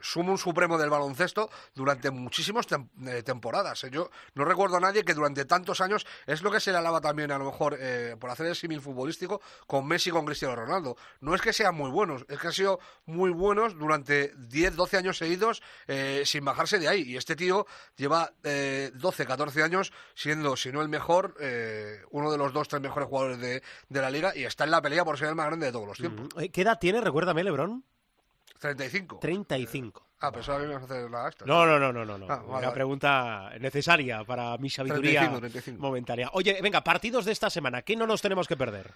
[0.00, 3.82] sumum supremo del baloncesto durante muchísimas tem- eh, temporadas.
[3.84, 3.90] eh.
[3.90, 7.00] Yo no recuerdo a nadie que durante tantos años es lo que se le alaba
[7.00, 10.54] también a lo mejor eh, por hacer el símil futbolístico con Messi y con Cristiano
[10.54, 10.96] Ronaldo.
[11.20, 14.96] No es que sean muy buenos, es que han sido muy buenos durante 10, 12
[14.98, 17.02] años seguidos eh, sin bajarse de ahí.
[17.02, 22.30] Y este tío lleva eh, 12, 14 años siendo, si no el mejor, eh, uno
[22.30, 25.04] de los dos, tres mejores jugadores de, de la liga y está en la pelea
[25.04, 26.28] por ser el más grande de todos los tiempos.
[26.40, 27.00] Eh, ¿Qué edad tiene?
[27.00, 27.82] Recuérdame, LeBron.
[28.58, 29.18] 35.
[29.20, 30.06] 35.
[30.20, 31.46] Ah, pensaba que me ibas a hacer la extra.
[31.46, 32.16] No, no, no, no, no.
[32.16, 32.26] no.
[32.30, 35.82] Ah, vale, Una pregunta necesaria para mi sabiduría 35, 35.
[35.82, 36.30] momentánea.
[36.32, 37.82] Oye, venga, partidos de esta semana.
[37.82, 38.92] ¿Qué no nos tenemos que perder?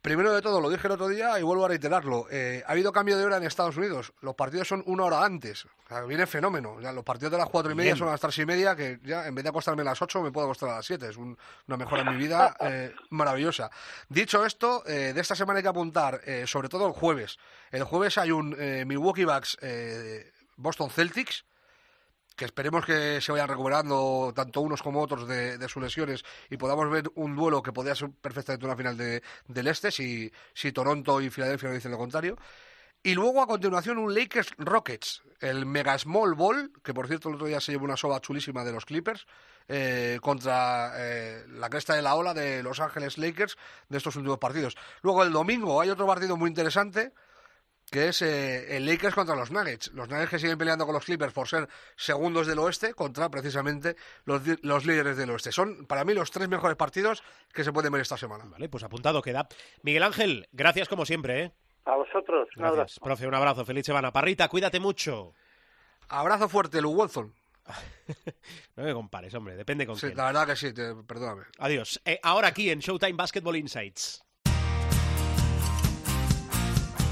[0.00, 2.26] Primero de todo, lo dije el otro día y vuelvo a reiterarlo.
[2.30, 4.12] eh, ha habido cambio de hora en Estados Unidos.
[4.20, 5.64] Los partidos son una hora antes.
[5.64, 6.78] O sea, viene fenómeno.
[6.80, 7.98] Los partidos de las cuatro y media Bien.
[7.98, 10.22] son a las tres y media, que ya en vez de acostarme a las ocho
[10.22, 11.08] me puedo acostar a las siete.
[11.08, 13.70] Es un- una mejora en mi vida eh, maravillosa.
[14.08, 17.36] Dicho esto, eh, de esta semana hay que apuntar, eh, sobre todo el jueves.
[17.72, 19.58] El jueves hay un eh, Milwaukee Bucks
[20.56, 21.44] Boston Celtics
[22.38, 26.88] que esperemos que se vayan recuperando tanto unos como otros de, sus lesiones y podamos
[26.88, 31.20] ver un duelo que podría ser perfectamente una final de- del este si, si Toronto
[31.20, 32.38] y Filadelfia no dicen lo contrario.
[33.02, 37.34] Y luego a continuación un Lakers Rockets, el Mega Small Ball, que por cierto el
[37.34, 39.26] otro día se llevó una soba chulísima de los Clippers,
[39.66, 43.56] eh, contra eh, la cresta de la ola de Los Ángeles Lakers
[43.88, 44.76] de estos últimos partidos.
[45.02, 47.12] Luego el domingo hay otro partido muy interesante,
[47.90, 49.92] que es eh, el Lakers contra los Nuggets.
[49.92, 53.96] Los Nuggets que siguen peleando con los Clippers por ser segundos del oeste contra precisamente
[54.24, 55.52] los, los líderes del oeste.
[55.52, 57.22] Son para mí los tres mejores partidos
[57.52, 58.44] que se pueden ver esta semana.
[58.46, 59.48] Vale, pues apuntado queda.
[59.82, 61.52] Miguel Ángel, gracias como siempre, ¿eh?
[61.84, 62.78] A vosotros, un Gracias.
[62.78, 63.00] abrazo.
[63.02, 63.64] Profe, un abrazo.
[63.64, 64.12] Feliz semana.
[64.12, 65.32] Parrita, cuídate mucho.
[66.08, 67.34] Abrazo fuerte, Lou Wilson.
[68.76, 69.56] No me compares, hombre.
[69.56, 70.16] Depende con Sí, quién.
[70.16, 71.42] la verdad que sí, te- perdóname.
[71.58, 72.00] Adiós.
[72.04, 74.24] Eh, ahora aquí en Showtime Basketball Insights.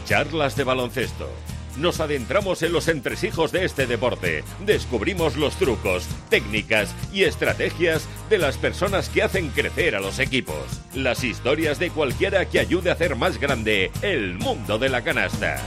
[0.06, 1.28] Charlas de baloncesto.
[1.76, 4.44] Nos adentramos en los entresijos de este deporte.
[4.64, 10.80] Descubrimos los trucos, técnicas y estrategias de las personas que hacen crecer a los equipos.
[10.94, 15.60] Las historias de cualquiera que ayude a hacer más grande el mundo de la canasta.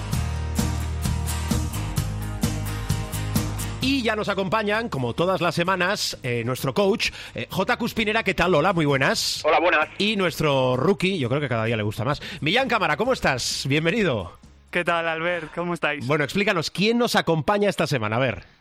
[3.82, 7.78] Y ya nos acompañan, como todas las semanas, eh, nuestro coach, eh, J.
[7.78, 8.24] Cuspinera.
[8.24, 8.54] ¿Qué tal?
[8.54, 9.42] Hola, muy buenas.
[9.46, 9.88] Hola, buenas.
[9.98, 12.22] Y nuestro rookie, yo creo que cada día le gusta más.
[12.42, 13.64] Millán Cámara, ¿cómo estás?
[13.70, 14.34] Bienvenido.
[14.70, 15.54] ¿Qué tal, Albert?
[15.56, 16.06] ¿Cómo estáis?
[16.06, 18.18] Bueno, explícanos, ¿quién nos acompaña esta semana?
[18.18, 18.59] A ver.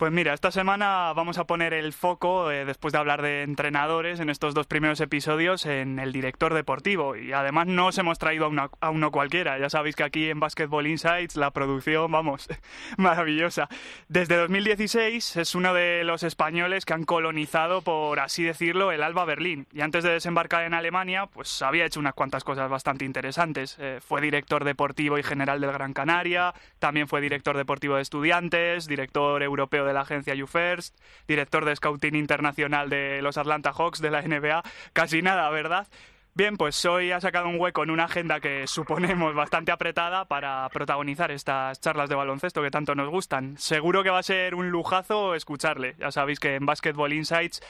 [0.00, 4.18] Pues mira, esta semana vamos a poner el foco, eh, después de hablar de entrenadores
[4.18, 7.16] en estos dos primeros episodios, en el director deportivo.
[7.16, 9.58] Y además no os hemos traído a, uno cualquiera.
[9.58, 12.48] Ya sabéis que aquí en Basketball Insights la producción, vamos,
[12.96, 13.68] maravillosa.
[14.08, 19.26] Desde 2016 es uno de los españoles que han colonizado, por así decirlo, el Alba
[19.26, 19.66] Berlín.
[19.70, 23.76] Y antes de desembarcar en Alemania, pues había hecho unas cuantas cosas bastante interesantes.
[23.78, 28.86] Eh, fue director deportivo y general del Gran Canaria, también fue director deportivo de estudiantes,
[28.86, 34.10] director europeo de la agencia YouFirst, director de scouting internacional de los Atlanta Hawks de
[34.10, 34.62] la NBA.
[34.92, 35.88] Casi nada, ¿verdad?
[36.32, 40.68] Bien, pues hoy ha sacado un hueco en una agenda que suponemos bastante apretada para
[40.68, 43.58] protagonizar estas charlas de baloncesto que tanto nos gustan.
[43.58, 45.96] Seguro que va a ser un lujazo escucharle.
[45.98, 47.60] Ya sabéis que en Basketball Insights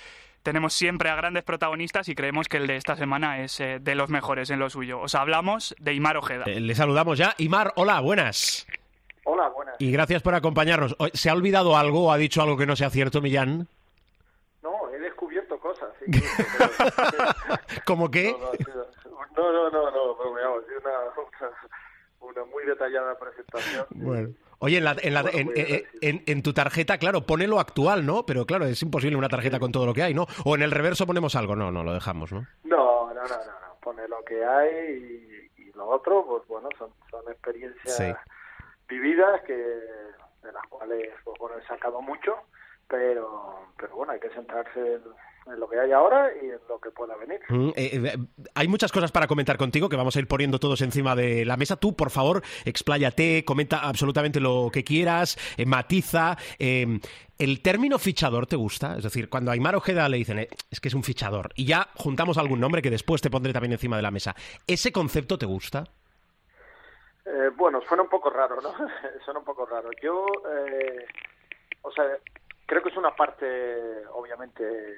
[0.43, 3.95] tenemos siempre a grandes protagonistas y creemos que el de esta semana es eh, de
[3.95, 5.01] los mejores en lo suyo.
[5.01, 6.45] Os hablamos de Imar Ojeda.
[6.47, 7.35] Eh, le saludamos ya.
[7.39, 8.67] Imar, hola, buenas.
[9.33, 9.77] Hola, buenas.
[9.79, 10.97] Y gracias por acompañarnos.
[11.15, 13.69] ¿Se ha olvidado algo o ha dicho algo que no sea cierto, Millán?
[14.63, 15.89] No, he descubierto cosas.
[15.99, 16.11] sí,
[16.59, 17.25] pero-
[17.85, 18.33] ¿Cómo que?
[19.37, 21.51] no, no, no, no, ha sido una,
[22.21, 23.87] una, muy detallada presentación.
[23.91, 24.31] Bueno.
[24.59, 25.99] Oye, en, la- en la- Bueno, en- en- agradecido.
[26.03, 28.27] en- en tu tarjeta, claro, pone lo actual, ¿no?
[28.27, 30.27] Pero claro, es imposible una tarjeta con todo lo que hay, ¿no?
[30.45, 31.57] O en el reverso ponemos algo.
[31.57, 32.47] No, no, lo dejamos, ¿no?
[32.65, 36.69] No, no, no, no, no, pone lo que hay y, y lo otro, pues bueno,
[36.77, 38.05] son, son experiencias Sí.
[38.91, 42.35] Vividas que de las cuales, pues bueno, he sacado mucho,
[42.89, 44.81] pero, pero bueno, hay que centrarse
[45.47, 47.41] en, lo que hay ahora y en lo que pueda venir.
[47.49, 48.19] Mm, eh, eh,
[48.55, 51.57] hay muchas cosas para comentar contigo que vamos a ir poniendo todos encima de la
[51.57, 51.77] mesa.
[51.77, 56.37] Tú, por favor, expláyate, comenta absolutamente lo que quieras, eh, matiza.
[56.59, 58.97] ¿El término fichador te gusta?
[58.97, 61.89] Es decir, cuando a Aymar Ojeda le dicen es que es un fichador y ya
[61.95, 65.47] juntamos algún nombre que después te pondré también encima de la mesa, ¿ese concepto te
[65.47, 65.85] gusta?
[67.57, 68.73] Bueno, suena un poco raro, ¿no?
[69.25, 69.91] suena un poco raro.
[70.03, 70.27] Yo,
[71.83, 72.05] o sea,
[72.67, 74.95] creo que es una parte, obviamente,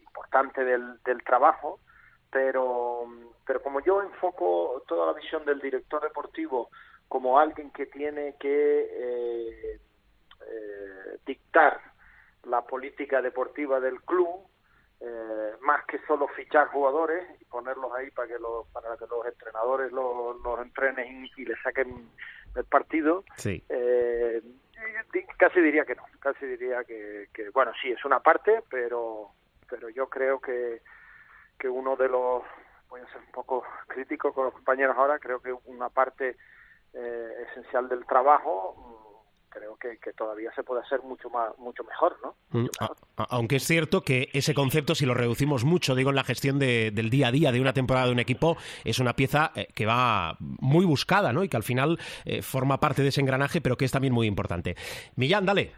[0.00, 1.80] importante del, del trabajo,
[2.30, 3.06] pero,
[3.46, 6.70] pero como yo enfoco toda la visión del director deportivo
[7.08, 9.80] como alguien que tiene que eh,
[10.40, 11.80] eh, dictar
[12.44, 14.46] la política deportiva del club,
[15.06, 19.26] eh, más que solo fichar jugadores y ponerlos ahí para que los, para que los
[19.26, 22.08] entrenadores los, los entrenen y le saquen
[22.56, 23.24] el partido.
[25.36, 29.32] casi diría que no, casi diría que, que, bueno, sí, es una parte, pero
[29.68, 30.82] pero yo creo que,
[31.58, 32.42] que uno de los,
[32.88, 36.36] voy a ser un poco crítico con los compañeros ahora, creo que una parte
[36.92, 39.13] eh, esencial del trabajo
[39.54, 42.34] creo que, que, todavía se puede hacer mucho más mucho mejor, ¿no?
[42.50, 42.66] Mm,
[43.16, 46.90] aunque es cierto que ese concepto, si lo reducimos mucho, digo en la gestión de,
[46.90, 49.86] del día a día de una temporada de un equipo, es una pieza eh, que
[49.86, 51.44] va muy buscada, ¿no?
[51.44, 54.26] Y que al final eh, forma parte de ese engranaje, pero que es también muy
[54.26, 54.76] importante.
[55.16, 55.72] Millán, dale.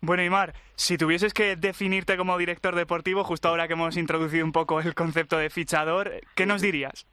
[0.00, 4.52] Bueno, Imar, si tuvieses que definirte como director deportivo, justo ahora que hemos introducido un
[4.52, 7.06] poco el concepto de fichador, ¿qué nos dirías?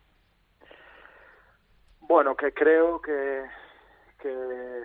[2.01, 3.43] Bueno, que creo que,
[4.19, 4.83] que,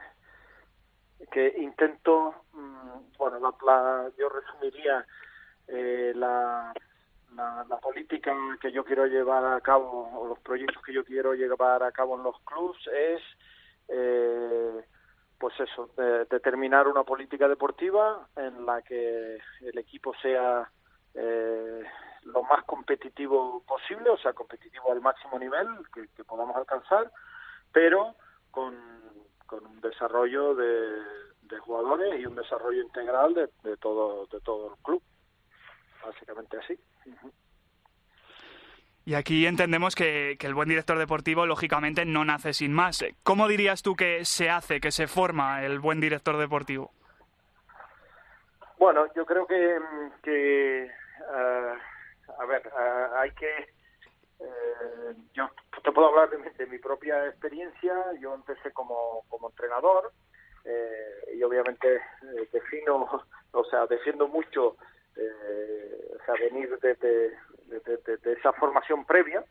[1.30, 5.06] que intento, mm, bueno, la, yo resumiría
[5.68, 6.72] eh, la,
[7.34, 11.34] la, la, política que yo quiero llevar a cabo o los proyectos que yo quiero
[11.34, 13.22] llevar a cabo en los clubs es
[13.88, 14.84] eh,
[15.38, 15.90] pues eso,
[16.28, 20.70] determinar una política deportiva en la que el equipo sea
[21.14, 21.82] eh,
[22.24, 27.10] lo más competitivo posible, o sea, competitivo al máximo nivel que, podamos alcanzar,
[27.72, 28.14] pero
[28.50, 28.76] con,
[29.50, 34.82] con un desarrollo de, jugadores y un desarrollo integral de, de, todo de todo el
[34.84, 35.02] club,
[36.06, 36.78] básicamente así.
[39.04, 43.04] Y aquí entendemos que, el buen director deportivo, lógicamente, no nace sin más.
[43.24, 46.92] ¿Cómo dirías tú que se hace, que se forma el buen director deportivo?
[48.78, 49.78] Bueno, yo creo que,
[50.22, 51.74] que eh,
[52.38, 53.50] a ver, eh, hay que...
[54.38, 55.50] Eh, yo
[55.82, 57.94] te puedo hablar de mi, propia experiencia.
[58.20, 60.12] Yo empecé como, como entrenador
[61.34, 62.00] y obviamente
[62.52, 63.08] defino,
[63.52, 64.76] o sea, defiendo mucho
[65.16, 67.30] o sea, venir desde
[67.70, 69.44] de, esa formación previa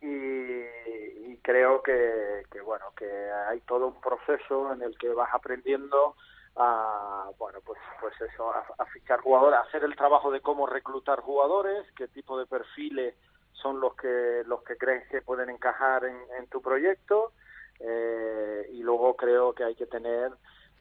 [0.00, 3.06] y, creo que, bueno que
[3.48, 6.16] hay todo un proceso en el que vas aprendiendo
[6.56, 11.20] a bueno pues pues eso a, fichar jugadores a hacer el trabajo de cómo reclutar
[11.20, 13.14] jugadores qué tipo de perfiles
[13.62, 17.32] son los que los que crees que pueden encajar en, tu proyecto
[17.80, 20.32] eh, y luego creo que hay que tener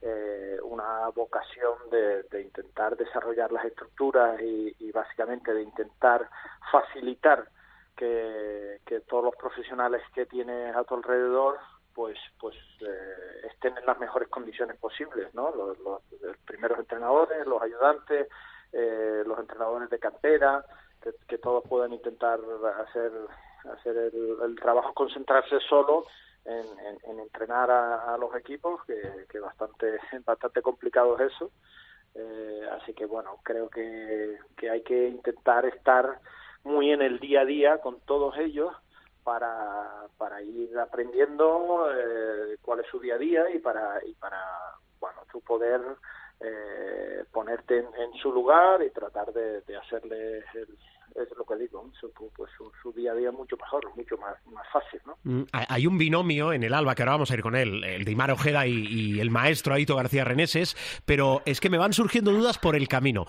[0.02, 6.30] eh, una vocación de, intentar desarrollar las estructuras y, básicamente de intentar
[6.72, 7.48] facilitar
[7.96, 11.60] que, todos los profesionales que tienes a tu alrededor
[11.94, 16.02] pues pues eh, estén en las mejores condiciones posibles no los,
[16.46, 18.28] primeros entrenadores los ayudantes
[18.72, 20.66] eh, los entrenadores de cantera
[21.28, 22.40] que, todos puedan intentar
[22.88, 23.12] hacer
[23.72, 26.06] hacer el, el trabajo concentrarse solo
[26.46, 31.52] en, entrenar a, los equipos, que, bastante, bastante complicado es eso.
[32.14, 36.20] Eh, así que bueno, creo que, que hay que intentar estar
[36.64, 38.74] muy en el día a día con todos ellos
[39.24, 44.40] para, para ir aprendiendo eh, cuál es su día a día y para, y para
[45.00, 45.82] bueno, tu poder
[46.42, 50.78] eh, ponerte en, su lugar y tratar de, de hacerle el,
[51.16, 54.68] es lo que digo, su, pues, su, día a día mucho mejor, mucho más, más
[54.72, 55.00] fácil.
[55.06, 55.18] ¿no?
[55.24, 58.04] Mm, hay un binomio en el Alba, que ahora vamos a ir con él, el
[58.04, 62.32] de Imar Ojeda y, el maestro Aito García Reneses, pero es que me van surgiendo
[62.32, 63.26] dudas por el camino.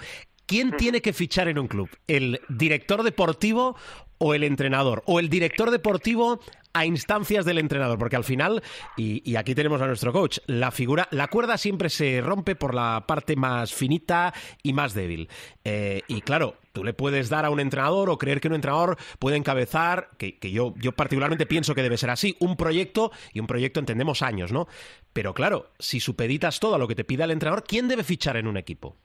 [0.47, 1.89] ¿Quién tiene que fichar en un club?
[2.07, 3.77] ¿El director deportivo
[4.19, 5.03] o el entrenador?
[5.07, 6.41] ¿O el director deportivo
[6.73, 7.99] a instancias del entrenador?
[7.99, 8.63] Porque al final,
[8.97, 13.05] y, aquí tenemos a nuestro coach, la figura, la cuerda siempre se rompe por la
[13.07, 15.29] parte más finita y más débil.
[15.65, 18.97] Eh, y claro, tú le puedes dar a un entrenador o creer que un entrenador
[19.19, 23.47] puede encabezar, que, yo, yo particularmente pienso que debe ser así, un proyecto, y un
[23.47, 24.69] proyecto entendemos años, ¿no?
[25.13, 28.37] Pero claro, si supeditas todo a lo que te pida el entrenador, ¿quién debe fichar
[28.37, 28.97] en un equipo?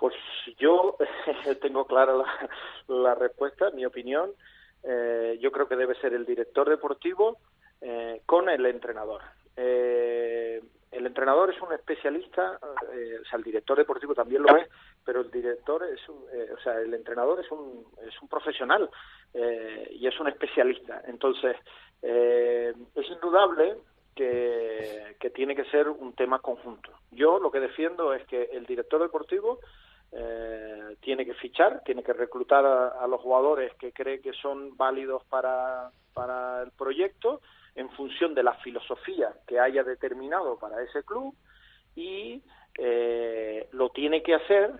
[0.00, 0.14] Pues
[0.58, 0.96] yo
[1.62, 2.14] tengo clara
[2.88, 4.32] la, respuesta, mi opinión.
[4.82, 7.36] Eh, yo creo que debe ser el director deportivo
[7.80, 9.20] eh, con el entrenador.
[9.56, 12.58] Eh, el entrenador es un especialista,
[12.92, 14.68] eh, o sea, el director deportivo también lo es,
[15.04, 18.90] pero el director es un, eh, o sea, el entrenador es un, es un profesional
[19.32, 21.02] eh, y es un especialista.
[21.06, 21.56] Entonces,
[22.02, 23.76] es indudable
[24.16, 26.90] que, que tiene que ser un tema conjunto.
[27.10, 29.60] Yo lo que defiendo es que el director deportivo
[30.12, 35.24] eh, tiene que fichar, tiene que reclutar a, los jugadores que cree que son válidos
[35.26, 37.40] para, para el proyecto
[37.76, 41.34] en función de la filosofía que haya determinado para ese club
[41.94, 42.42] y
[42.76, 44.72] eh, lo tiene que hacer,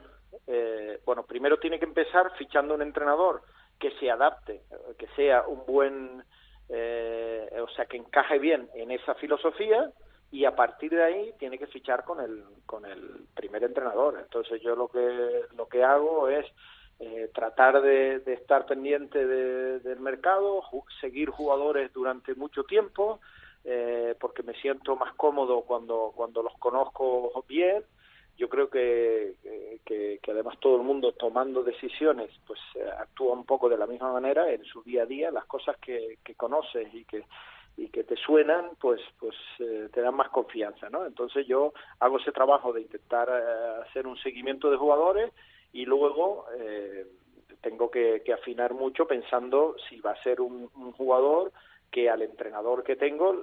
[0.46, 3.42] eh, bueno, primero tiene que empezar fichando un entrenador
[3.78, 4.62] que se adapte,
[4.98, 9.90] que sea un buen, o sea, que encaje bien en esa filosofía
[10.32, 14.18] y a partir de ahí tiene que fichar con el con el primer entrenador.
[14.20, 16.46] Entonces yo lo que lo que hago es
[17.00, 20.62] eh, tratar de, estar pendiente del mercado
[21.00, 23.20] seguir jugadores durante mucho tiempo
[23.64, 27.82] eh, porque me siento más cómodo cuando cuando los conozco bien.
[28.36, 29.34] Yo creo que,
[29.84, 34.12] que, además todo el mundo tomando decisiones pues eh, actúa un poco de la misma
[34.12, 37.24] manera en su día a día las cosas que, que conoces y que
[37.76, 41.06] y que te suenan, pues, pues eh, te dan más confianza, ¿no?
[41.06, 45.32] Entonces yo hago ese trabajo de intentar eh, hacer un seguimiento de jugadores
[45.72, 47.06] y luego eh,
[47.62, 51.52] tengo que, afinar mucho pensando si va a ser un, jugador
[51.90, 53.42] que al entrenador que tengo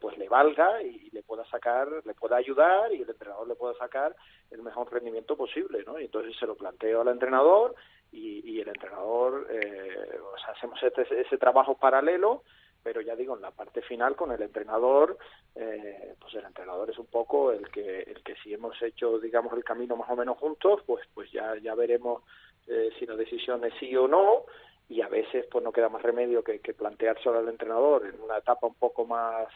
[0.00, 3.74] pues le valga y le pueda sacar, le pueda ayudar y el entrenador le pueda
[3.74, 4.14] sacar
[4.52, 5.98] el mejor rendimiento posible, ¿no?
[5.98, 7.74] Y entonces se lo planteo al entrenador
[8.12, 12.44] y, y el entrenador, o sea, hacemos este, ese trabajo paralelo
[12.82, 15.18] pero ya digo, en la parte final con el entrenador,
[15.54, 19.52] eh, pues el entrenador es un poco el que, el que si hemos hecho, digamos,
[19.54, 22.22] el camino más o menos juntos, pues, pues ya, ya veremos
[22.66, 24.44] eh, si la decisión es sí o no,
[24.88, 28.38] y a veces pues no queda más remedio que, que planteárselo al entrenador en una
[28.38, 29.48] etapa un poco más,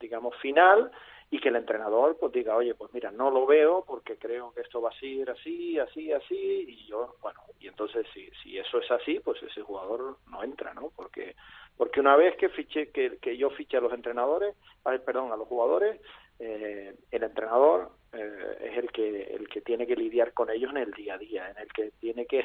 [0.00, 0.90] digamos, final,
[1.30, 4.62] y que el entrenador pues diga, oye, pues mira, no lo veo porque creo que
[4.62, 8.80] esto va a ser así, así, así, y yo, bueno, y entonces si, si eso
[8.80, 10.90] es así, pues ese jugador no entra, ¿no?
[10.96, 11.36] Porque
[11.76, 15.48] porque una vez que fiche que, que yo fiche a los entrenadores perdón a los
[15.48, 15.98] jugadores
[16.38, 20.76] eh, el entrenador eh, es el que el que tiene que lidiar con ellos en
[20.76, 22.44] el día a día en el que tiene que,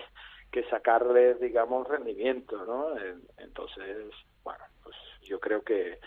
[0.49, 2.95] que sacarles digamos rendimiento no
[3.37, 4.07] entonces
[4.41, 5.99] bueno pues yo creo que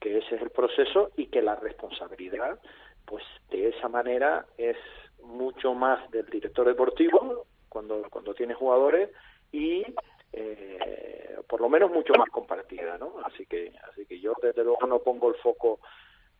[0.00, 2.58] que ese es el proceso y que la responsabilidad
[3.04, 4.76] pues de esa manera es
[5.22, 9.10] mucho más del director deportivo cuando cuando tiene jugadores
[9.52, 9.84] y
[10.32, 13.14] eh, por lo menos mucho más compartida, ¿no?
[13.24, 15.78] Así que, así que yo desde luego no pongo el foco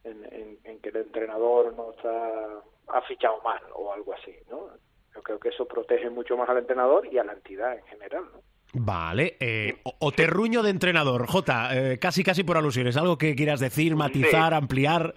[0.03, 4.69] en, en, que el entrenador no está ha fichado mal o algo así, ¿no?
[5.15, 8.25] Yo creo que eso protege mucho más al entrenador y a la entidad en general,
[8.33, 8.43] ¿no?
[8.75, 13.61] Vale, eh, o, terruño de entrenador, Jota, eh, casi casi por alusiones, algo que quieras
[13.61, 15.15] decir, matizar, ampliar.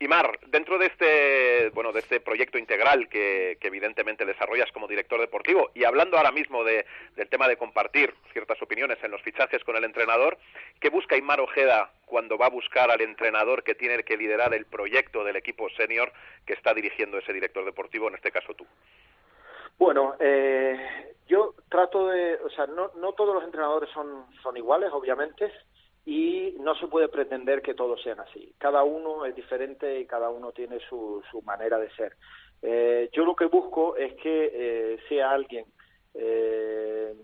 [0.00, 5.20] Y Mar, dentro de este, bueno, de este proyecto integral que, evidentemente desarrollas como director
[5.20, 6.86] deportivo y hablando ahora mismo de,
[7.16, 10.38] del tema de compartir ciertas opiniones en los fichajes con el entrenador,
[10.80, 14.66] ¿qué busca Imar Ojeda cuando va a buscar al entrenador que tiene que liderar el
[14.66, 16.12] proyecto del equipo senior
[16.46, 18.66] que está dirigiendo ese director deportivo, en este caso tú?
[19.78, 20.76] Bueno, eh,
[21.28, 24.26] yo trato de, o sea, no, no todos los entrenadores son,
[24.56, 25.52] iguales, obviamente,
[26.04, 28.54] y no se puede pretender que todos sean así.
[28.58, 32.16] Cada uno es diferente y cada uno tiene su, su manera de ser.
[32.62, 35.66] Eh, yo lo que busco es que eh, sea alguien,
[36.14, 37.14] eh,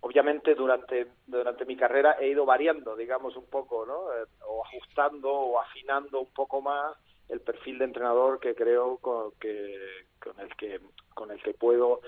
[0.00, 4.04] obviamente durante, durante mi carrera he ido variando, digamos, un poco, ¿no?
[4.46, 6.96] o ajustando o afinando un poco más
[7.28, 9.76] el perfil de entrenador que creo con, que,
[10.20, 10.80] con el que
[11.14, 12.00] con el que puedo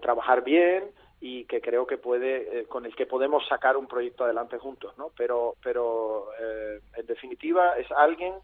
[0.00, 4.24] trabajar bien y que creo que puede eh, con el que podemos sacar un proyecto
[4.24, 8.34] adelante juntos no pero pero eh, en definitiva es alguien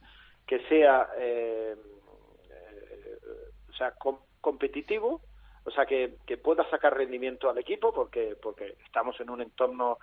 [0.46, 1.76] que sea eh,
[3.68, 3.94] o sea
[4.40, 5.20] competitivo
[5.64, 9.98] o sea que, que, pueda sacar rendimiento al equipo porque porque estamos en un entorno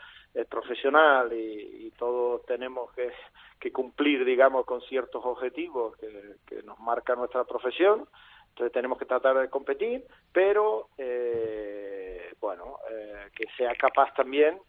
[0.50, 7.44] profesional y, y, todos tenemos que, cumplir digamos con ciertos objetivos que, nos marca nuestra
[7.44, 8.08] profesión.
[8.50, 14.60] Entonces tenemos que tratar de competir pero eh, bueno eh, que sea capaz también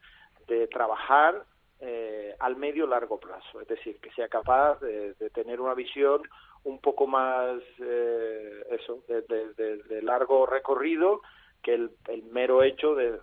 [0.46, 1.44] de trabajar
[1.82, 3.60] eh, al medio largo plazo.
[3.60, 6.20] Es decir que sea capaz de, tener una visión
[6.64, 11.22] un poco más eh, eso de, largo recorrido
[11.62, 11.90] que el,
[12.30, 13.18] mero hecho de,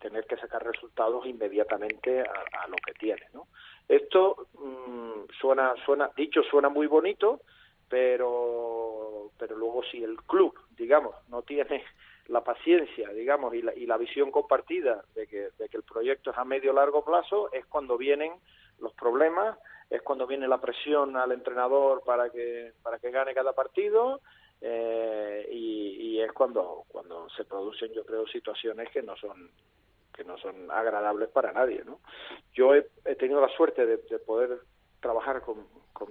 [0.00, 3.48] tener que sacar resultados inmediatamente a, lo que tiene ¿no?
[3.88, 7.40] esto mm, suena suena dicho suena muy bonito
[7.88, 11.84] pero pero luego si el club digamos no tiene
[12.28, 16.30] la paciencia digamos y la, y la visión compartida de que, de que el proyecto
[16.30, 18.32] es a medio largo plazo es cuando vienen
[18.82, 19.56] los problemas,
[19.88, 24.20] es cuando viene la presión al entrenador para que, para que gane cada partido.
[24.64, 29.50] Eh, y, es cuando cuando se producen yo creo situaciones que no son
[30.14, 31.98] que no son agradables para nadie no
[32.52, 32.82] yo he,
[33.16, 34.60] tenido la suerte de, poder
[35.00, 35.66] trabajar con,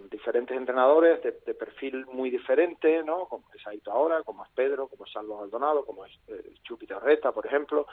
[0.10, 3.26] diferentes entrenadores de, perfil muy diferente, ¿no?
[3.28, 7.00] Como es Aito ahora, como es Pedro, como es Salvo Maldonado, como es eh, Chupita
[7.00, 7.88] Reta, por ejemplo.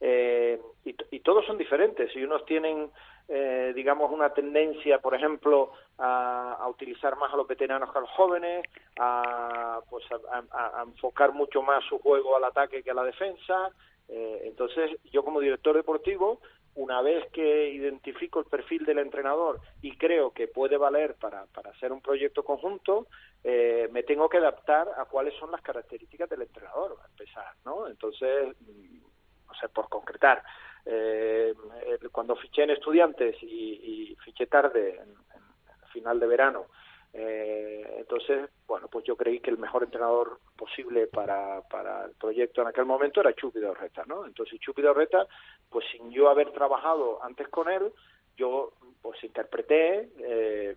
[0.00, 2.14] Eh, y, todos son diferentes.
[2.16, 2.90] Y unos tienen,
[3.32, 8.10] eh, digamos, una tendencia, por ejemplo, a, utilizar más a los veteranos que a los
[8.10, 8.66] jóvenes,
[8.98, 13.70] a, pues, a, enfocar mucho más su juego al ataque que a la defensa.
[14.08, 16.40] Eh, entonces, yo como director deportivo,
[16.74, 21.70] una vez que identifico el perfil del entrenador y creo que puede valer para, para
[21.70, 23.06] hacer un proyecto conjunto,
[23.44, 27.86] eh, me tengo que adaptar a cuáles son las características del entrenador, a empezar, ¿no?
[27.86, 28.56] Entonces,
[29.50, 30.42] no sé, por concretar,
[30.84, 31.54] eh,
[32.12, 35.30] cuando fiché en estudiantes y, fiché tarde, en,
[35.92, 36.66] final de verano,
[37.12, 42.62] eh, entonces, bueno, pues yo creí que el mejor entrenador posible para, para el proyecto
[42.62, 43.72] en aquel momento era Chupi de
[44.06, 44.24] ¿no?
[44.24, 45.26] Entonces Chupi de
[45.68, 47.92] pues sin yo haber trabajado antes con él,
[48.36, 48.72] yo
[49.02, 50.76] pues interpreté eh,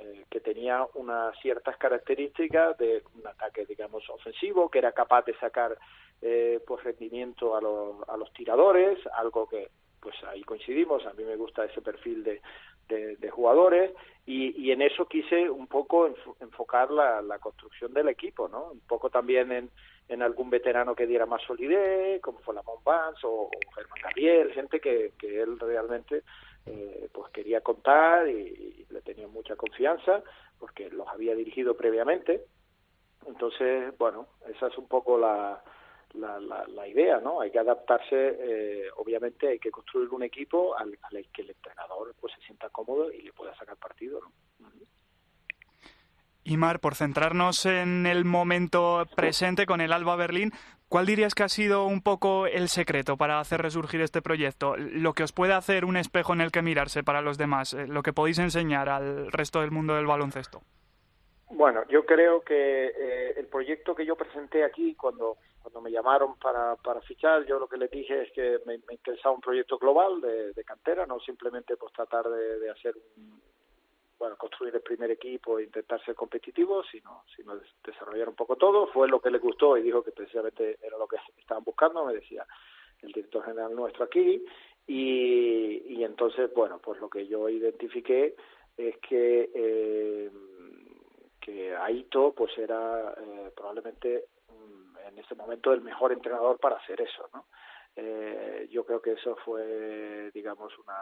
[0.00, 5.34] eh, que tenía unas ciertas características de un ataque, digamos, ofensivo, que era capaz de
[5.38, 5.76] sacar
[6.22, 11.24] eh, pues rendimiento a los, a los tiradores, algo que pues ahí coincidimos, a mí
[11.24, 12.40] me gusta ese perfil de,
[12.88, 13.92] de, jugadores
[14.26, 16.08] y, en eso quise un poco
[16.40, 18.70] enfocar la, construcción del equipo, ¿no?
[18.72, 19.70] Un poco también en,
[20.08, 24.80] en algún veterano que diera más solidez, como fue Lamont Vance o, Germán Gabriel, gente
[24.80, 26.22] que, que él realmente
[26.66, 30.22] eh, pues quería contar y, le tenía mucha confianza
[30.58, 32.44] porque los había dirigido previamente.
[33.26, 35.62] Entonces, bueno, esa es un poco la,
[36.14, 37.40] la, la, idea, ¿no?
[37.40, 40.98] Hay que adaptarse, eh, obviamente hay que construir un equipo al,
[41.32, 44.68] que el entrenador pues se sienta cómodo y le pueda sacar partido, ¿no?
[46.44, 50.50] Y Mar, por centrarnos en el momento presente con el Alba Berlín,
[50.88, 54.74] ¿cuál dirías que ha sido un poco el secreto para hacer resurgir este proyecto?
[54.78, 57.86] Lo que os puede hacer un espejo en el que mirarse para los demás, eh,
[57.86, 60.62] lo que podéis enseñar al resto del mundo del baloncesto.
[61.50, 66.38] Bueno, yo creo que eh, el proyecto que yo presenté aquí cuando cuando me llamaron
[66.38, 70.18] para, para fichar, yo lo que les dije es que me, interesaba un proyecto global
[70.20, 73.42] de, cantera, no simplemente pues tratar de, de, hacer un,
[74.18, 78.88] bueno, construir el primer equipo e intentar ser competitivo, sino, sino desarrollar un poco todo.
[78.88, 82.14] Fue lo que les gustó y dijo que precisamente era lo que estaban buscando, me
[82.14, 82.46] decía
[83.02, 84.44] el director general nuestro aquí.
[84.86, 88.34] Y, y entonces, bueno, pues lo que yo identifiqué
[88.76, 90.30] es que, eh,
[91.40, 94.26] que Aito pues era eh, probablemente
[95.06, 97.46] en ese momento el mejor entrenador para hacer eso, ¿no?
[98.00, 100.98] Eh, yo creo que eso fue, digamos, una,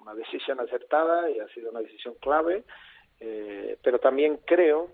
[0.00, 2.64] una decisión acertada y ha sido una decisión clave,
[3.20, 4.88] eh, pero también creo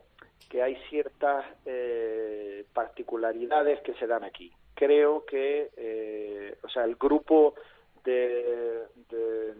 [0.50, 4.52] que hay ciertas eh, particularidades que se dan aquí.
[4.74, 7.54] Creo que, o sea, el grupo
[8.02, 9.54] de, de,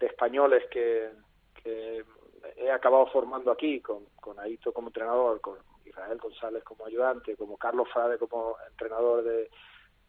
[0.00, 1.10] españoles que,
[1.62, 2.04] que
[2.56, 7.56] he acabado formando aquí, con, con Aito como entrenador, con Israel González como ayudante, como
[7.56, 9.50] Carlos Frade como entrenador de,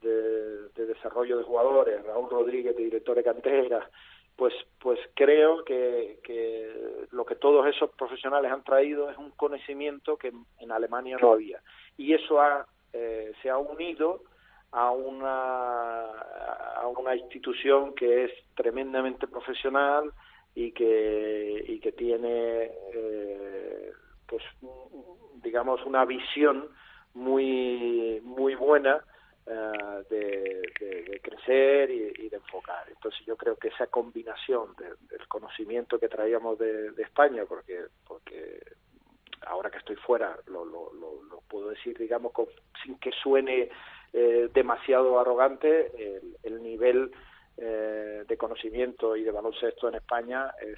[0.02, 3.90] de, desarrollo de jugadores, Raúl Rodríguez, director de cantera,
[4.36, 10.18] pues, pues creo que, que lo que todos esos profesionales han traído es un conocimiento
[10.18, 11.62] que en Alemania no había.
[11.98, 14.22] Y eso ha, eh, se ha unido
[14.72, 20.12] a una, a una institución que es tremendamente profesional
[20.56, 23.92] y que, y que tiene eh,
[24.26, 24.44] pues
[25.46, 26.68] digamos, una visión
[27.14, 29.02] muy, muy buena
[29.46, 32.88] eh, de, crecer y, de enfocar.
[32.90, 38.60] Entonces yo creo que esa combinación del conocimiento que traíamos de, España, porque, porque
[39.46, 42.34] ahora que estoy fuera lo, lo, lo, puedo decir, digamos,
[42.84, 43.70] sin que suene
[44.12, 45.92] eh, demasiado arrogante,
[46.44, 47.12] el, nivel
[47.58, 50.78] eh, de conocimiento y de baloncesto en España es,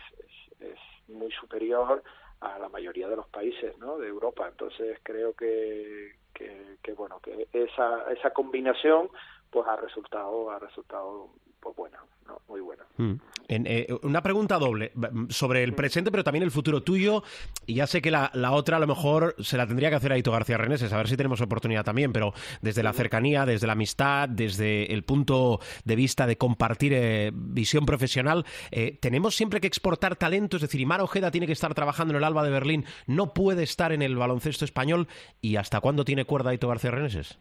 [0.59, 2.03] es, muy superior
[2.41, 3.97] a la mayoría de los países ¿no?
[3.97, 4.47] de Europa.
[4.47, 9.09] Entonces creo que, que, bueno que esa, esa combinación
[9.51, 11.29] pues ha resultado ha resultado
[11.59, 12.39] pues buena, ¿no?
[12.47, 12.83] muy buena.
[12.97, 13.13] Mm.
[13.49, 14.91] Eh, una pregunta doble
[15.29, 17.23] sobre el presente, pero también el futuro tuyo.
[17.65, 20.11] Y ya sé que la, la, otra a lo mejor se la tendría que hacer
[20.11, 23.67] a Ito García Reneses, a ver si tenemos oportunidad también, pero desde la cercanía, desde
[23.67, 29.61] la amistad, desde el punto de vista de compartir eh, visión profesional, eh, tenemos siempre
[29.61, 32.51] que exportar talento, es decir, Imar Ojeda tiene que estar trabajando en el Alba de
[32.51, 35.07] Berlín, no puede estar en el baloncesto español.
[35.41, 37.39] ¿Y hasta cuándo tiene cuerda Ito García Reneses?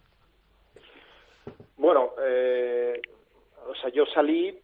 [1.76, 4.62] Bueno, o sea, yo salí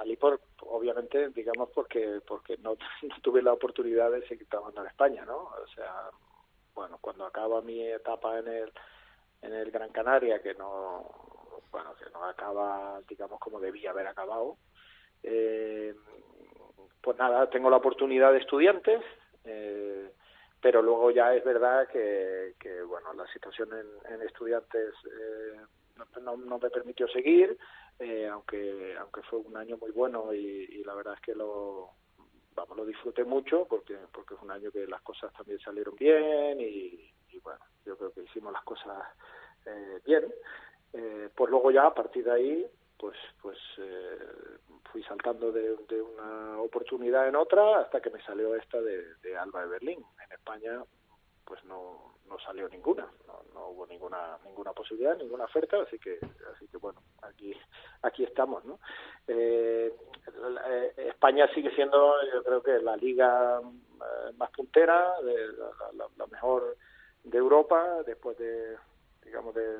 [0.00, 2.76] salí por, obviamente, digamos, porque porque no,
[3.22, 5.36] tuve la oportunidad de seguir trabajando en España, ¿no?
[5.36, 6.10] O sea,
[6.74, 8.72] bueno, cuando acaba mi etapa en el
[9.42, 11.08] en el Gran Canaria, que no,
[11.70, 14.58] bueno, que no acaba, digamos, como debía haber acabado,
[15.22, 15.94] eh,
[17.00, 19.02] pues nada, tengo la oportunidad de estudiantes,
[19.44, 20.12] eh,
[20.60, 25.60] pero luego ya es verdad que, que bueno, la situación en, estudiantes eh,
[26.22, 27.56] no, no, me permitió seguir,
[27.98, 31.90] eh, aunque aunque fue un año muy bueno y, y, la verdad es que lo
[32.54, 36.60] vamos lo disfruté mucho porque porque es un año que las cosas también salieron bien
[36.60, 39.02] y, y bueno yo creo que hicimos las cosas
[39.66, 40.32] eh, bien.
[40.92, 42.66] Eh, pues luego ya a partir de ahí
[42.98, 44.18] pues pues eh,
[44.92, 45.72] fui saltando de,
[46.02, 50.82] una oportunidad en otra hasta que me salió esta de, Alba de Berlín en España
[51.44, 56.18] pues no, no salió ninguna, no, no, hubo ninguna ninguna posibilidad, ninguna oferta, así que
[56.54, 57.52] así que bueno, aquí
[58.02, 58.78] aquí estamos, ¿no?
[59.26, 59.92] Eh,
[60.68, 65.48] eh, España sigue siendo, yo creo que la liga eh, más puntera, de,
[65.94, 66.76] la, mejor
[67.24, 68.76] de Europa, después de
[69.24, 69.78] digamos de,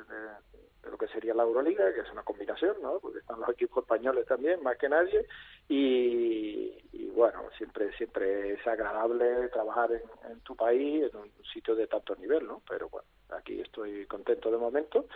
[0.88, 2.98] lo que sería la Euroliga, que es una combinación, ¿no?
[3.00, 5.26] Porque están los equipos españoles también, más que nadie,
[5.68, 11.86] y, bueno, siempre siempre es agradable trabajar en, en, tu país, en un sitio de
[11.86, 12.62] tanto nivel, ¿no?
[12.68, 15.06] Pero bueno, aquí estoy contento de momento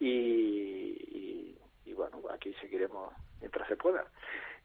[0.00, 4.04] y, y, bueno, aquí seguiremos mientras se pueda.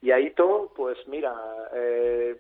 [0.02, 1.36] Y ahí todo, pues mira,
[1.74, 2.40] eh,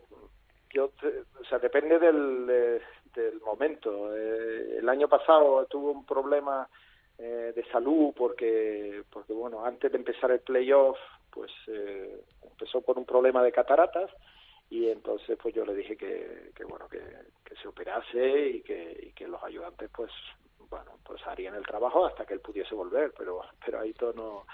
[0.71, 0.91] yo,
[1.39, 2.81] o sea, depende del, de,
[3.15, 4.15] del momento.
[4.15, 6.67] Eh, el año pasado tuve un problema
[7.19, 10.97] eh, de salud porque, porque bueno, antes de empezar el playoff,
[11.31, 14.11] pues eh, empezó por un problema de cataratas
[14.69, 16.99] y entonces pues yo le dije que, que bueno que,
[17.43, 20.11] que se operase y que, y que los ayudantes pues
[20.69, 24.45] bueno pues harían el trabajo hasta que él pudiese volver pero pero ahí todo no,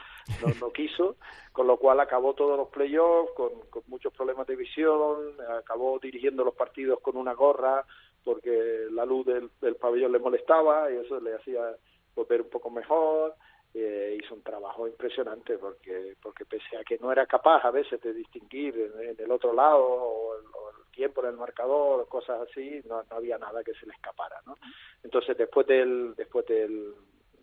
[0.41, 1.15] no, no quiso
[1.51, 6.43] con lo cual acabó todos los playoffs con, con muchos problemas de visión acabó dirigiendo
[6.43, 7.83] los partidos con una gorra
[8.23, 11.75] porque la luz del, del pabellón le molestaba y eso le hacía
[12.15, 13.35] volver un poco mejor
[13.73, 17.99] eh, hizo un trabajo impresionante porque porque pese a que no era capaz a veces
[18.01, 22.47] de distinguir en, el otro lado o el, o el, tiempo en el marcador cosas
[22.47, 24.55] así no, no, había nada que se le escapara no
[25.01, 26.93] entonces después del después del,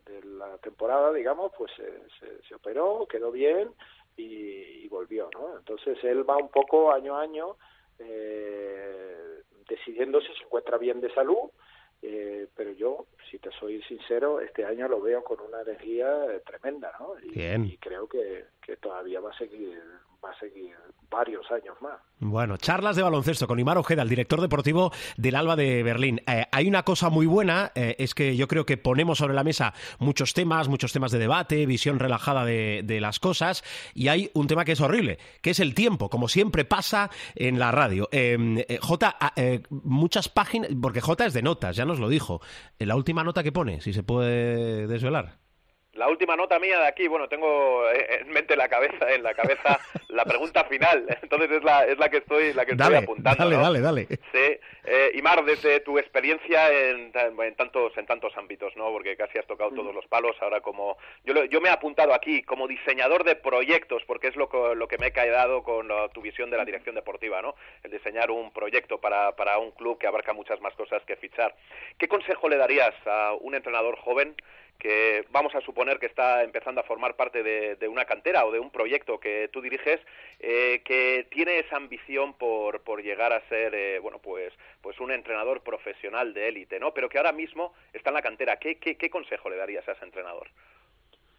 [0.06, 3.74] de la temporada digamos pues se, se, se operó quedó bien
[4.16, 7.56] y, y, volvió no entonces él va un poco año a año
[7.98, 11.50] eh, decidiendo si se encuentra bien de salud
[12.02, 16.08] eh, pero yo, si te soy sincero, este año lo veo con una energía
[16.46, 17.14] tremenda, ¿no?
[17.22, 17.64] Y, Bien.
[17.66, 19.78] y creo que, que, todavía va a seguir
[20.22, 20.74] va a seguir
[21.10, 21.98] varios años más.
[22.18, 26.20] Bueno, charlas de baloncesto con Imar Ojeda, el director deportivo del Alba de Berlín.
[26.26, 29.42] Eh, hay una cosa muy buena, eh, es que yo creo que ponemos sobre la
[29.42, 33.64] mesa muchos temas, muchos temas de debate, visión relajada de, las cosas,
[33.94, 37.58] y hay un tema que es horrible, que es el tiempo, como siempre pasa en
[37.58, 38.10] la radio.
[38.12, 39.16] Eh, J,
[39.70, 42.42] muchas páginas, porque J es de notas, ya nos lo dijo.
[42.78, 45.39] La última nota que pone, si se puede desvelar.
[46.00, 49.78] La última nota mía de aquí, bueno, tengo en mente la cabeza, en la cabeza
[50.08, 53.44] la pregunta final, entonces es la, es la que estoy, la que dale, estoy apuntando.
[53.44, 53.62] Dale, ¿no?
[53.62, 54.06] dale, dale.
[54.32, 58.90] Sí, eh, Imar, desde tu experiencia en, en, tantos, en tantos ámbitos, ¿no?
[58.90, 60.34] Porque casi has tocado todos los palos.
[60.40, 60.96] Ahora como
[61.26, 64.88] yo, yo me he apuntado aquí como diseñador de proyectos, porque es lo que, lo
[64.88, 67.56] que me he quedado con tu visión de la dirección deportiva, ¿no?
[67.82, 71.54] El diseñar un proyecto para, para un club que abarca muchas más cosas que fichar.
[71.98, 74.34] ¿Qué consejo le darías a un entrenador joven?
[74.80, 78.58] Que vamos a suponer que está empezando a formar parte de, una cantera o de
[78.58, 80.00] un proyecto que tú diriges,
[80.40, 85.12] eh, que tiene esa ambición por, por llegar a ser, eh, bueno, pues, pues un
[85.12, 86.92] entrenador profesional de élite, ¿no?
[86.92, 88.58] Pero que ahora mismo está en la cantera.
[88.58, 90.48] ¿Qué, qué, qué consejo le darías a ese entrenador?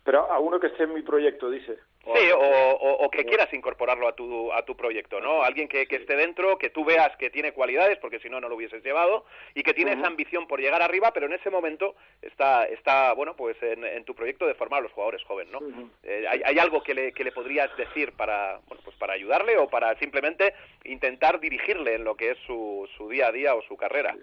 [0.03, 1.77] Pero a uno que esté en mi proyecto, dice.
[2.03, 5.43] Sí, o, o, o, que quieras incorporarlo a tu, a tu proyecto, ¿no?
[5.43, 8.49] Alguien que, que, esté dentro, que tú veas que tiene cualidades, porque si no, no
[8.49, 9.99] lo hubieses llevado, y que tiene uh -huh.
[9.99, 14.03] esa ambición por llegar arriba, pero en ese momento está, está bueno, pues en, en
[14.03, 15.59] tu proyecto de formar a los jugadores jóvenes, ¿no?
[15.59, 15.89] Uh -huh.
[16.01, 19.57] eh, ¿hay, ¿hay, algo que le, que le podrías decir para, bueno, pues para ayudarle
[19.57, 23.61] o para simplemente intentar dirigirle en lo que es su, su día a día o
[23.61, 24.15] su carrera?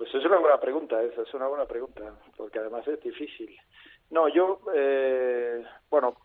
[0.00, 3.54] Pues es una buena pregunta, esa es una buena pregunta, porque además es difícil.
[4.08, 6.16] No, yo, eh, bueno,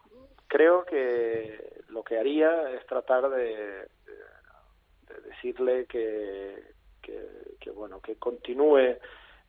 [0.48, 4.16] creo que lo que haría es tratar de, de,
[5.10, 6.72] de decirle que,
[7.02, 7.28] que,
[7.60, 8.96] que, bueno, que continúe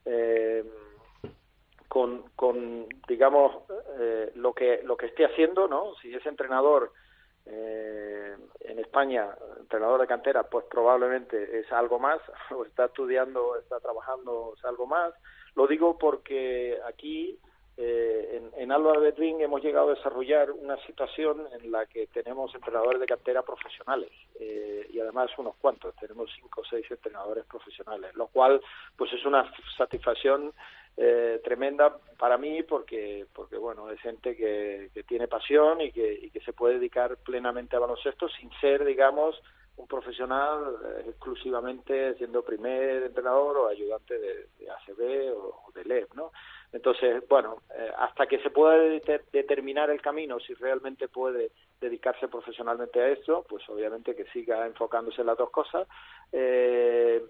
[0.05, 0.65] eh,
[1.87, 3.63] con, con, digamos,
[4.01, 5.95] eh, lo que lo que esté haciendo, ¿no?
[6.03, 6.91] Si es entrenador
[7.47, 9.29] eh, en España,
[9.61, 12.21] entrenador de cantera, pues probablemente es algo más,
[12.51, 15.15] o está estudiando, está trabajando, es algo más.
[15.55, 17.39] Lo digo porque aquí
[17.79, 22.55] eh, en, en Alba Berlín hemos llegado a desarrollar una situación en la que tenemos
[22.55, 28.15] entrenadores de cantera profesionales eh, y además unos cuantos, tenemos cinco o seis entrenadores profesionales,
[28.15, 28.63] lo cual
[28.97, 30.55] pues es una satisfacción
[30.97, 36.13] eh, tremenda para mí porque porque bueno es gente que, que tiene pasión y que,
[36.13, 39.41] y que se puede dedicar plenamente a baloncesto sin ser digamos
[39.77, 46.33] un profesional eh, exclusivamente siendo primer entrenador o ayudante de, ACB o, de LEP, ¿no?
[46.73, 52.27] Entonces, bueno, eh, hasta que se pueda de- determinar el camino, si realmente puede dedicarse
[52.29, 55.87] profesionalmente a esto, pues obviamente que siga enfocándose en las dos cosas.
[56.33, 57.23] Eh,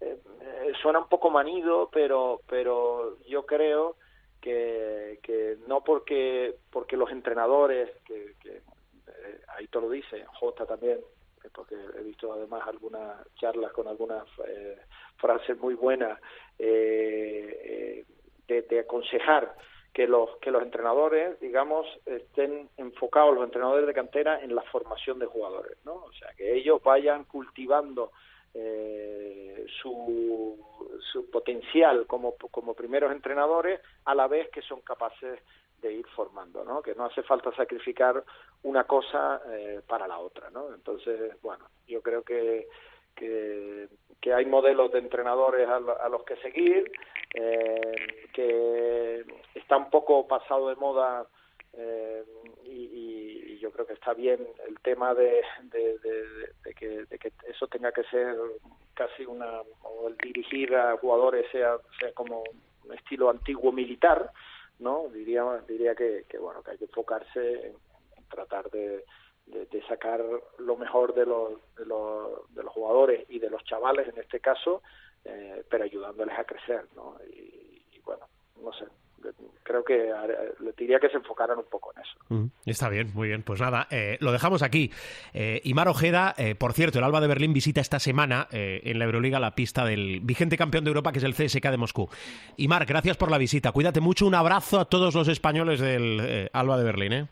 [0.00, 3.96] eh, suena un poco manido, pero, pero yo creo
[4.40, 10.66] que, que no porque, porque los entrenadores, que, que eh, ahí te lo dice, J
[10.66, 10.98] también,
[11.44, 14.78] eh, porque he visto además algunas charlas con algunas eh,
[15.16, 16.18] frases muy buenas
[16.58, 18.04] eh, eh,
[18.46, 19.54] de, de aconsejar
[19.92, 25.18] que los que los entrenadores digamos estén enfocados los entrenadores de cantera en la formación
[25.18, 28.12] de jugadores no o sea que ellos vayan cultivando
[28.58, 30.58] eh, su,
[31.12, 35.40] su potencial como, como primeros entrenadores a la vez que son capaces
[35.82, 36.80] de ir formando, ¿no?
[36.80, 38.24] Que no hace falta sacrificar
[38.62, 40.72] una cosa eh, para la otra, ¿no?
[40.74, 42.66] Entonces, bueno, yo creo que
[43.16, 43.88] que,
[44.34, 46.90] hay modelos de entrenadores a, a los que seguir,
[47.34, 51.26] eh, que está un poco pasado de moda
[51.76, 52.24] eh,
[52.64, 57.66] y, y- yo creo que está bien el tema de, de, que, de que eso
[57.66, 58.36] tenga que ser
[58.94, 62.44] casi una o el dirigir a jugadores sea sea como
[62.84, 64.30] un estilo antiguo militar
[64.78, 67.76] no diría diría que, que bueno que hay que enfocarse en,
[68.30, 69.04] tratar de,
[69.88, 70.22] sacar
[70.58, 74.38] lo mejor de los, de los de los jugadores y de los chavales en este
[74.38, 74.82] caso
[75.24, 78.28] eh, pero ayudándoles a crecer no y bueno
[78.62, 78.84] no sé
[79.62, 80.12] creo que
[80.60, 83.42] le diría que se enfocaran un poco en eso Mm, Está bien, muy bien.
[83.42, 84.90] Pues nada, eh, lo dejamos aquí.
[85.32, 88.98] Eh, Imar Ojeda, eh, por cierto, el Alba de Berlín visita esta semana eh, en
[88.98, 92.08] la Euroliga la pista del vigente campeón de Europa, que es el CSK de Moscú.
[92.56, 93.70] Imar, gracias por la visita.
[93.70, 94.26] Cuídate mucho.
[94.26, 97.12] Un abrazo a todos los españoles del eh, Alba de Berlín.
[97.12, 97.26] ¿eh?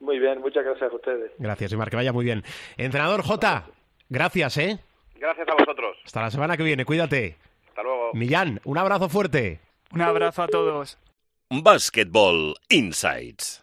[0.00, 2.42] muy bien muchas gracias a ustedes Gracias, Imar, que vaya muy bien.
[2.76, 3.66] Entrenador J,
[4.08, 4.78] gracias, ¿eh?
[5.18, 5.96] Gracias a vosotros.
[6.04, 7.36] Hasta la semana que viene, cuídate.
[7.68, 8.10] Hasta luego.
[8.14, 9.60] Millán, un abrazo fuerte.
[9.92, 10.98] Un abrazo a todos.
[11.50, 13.62] Basketball Insights.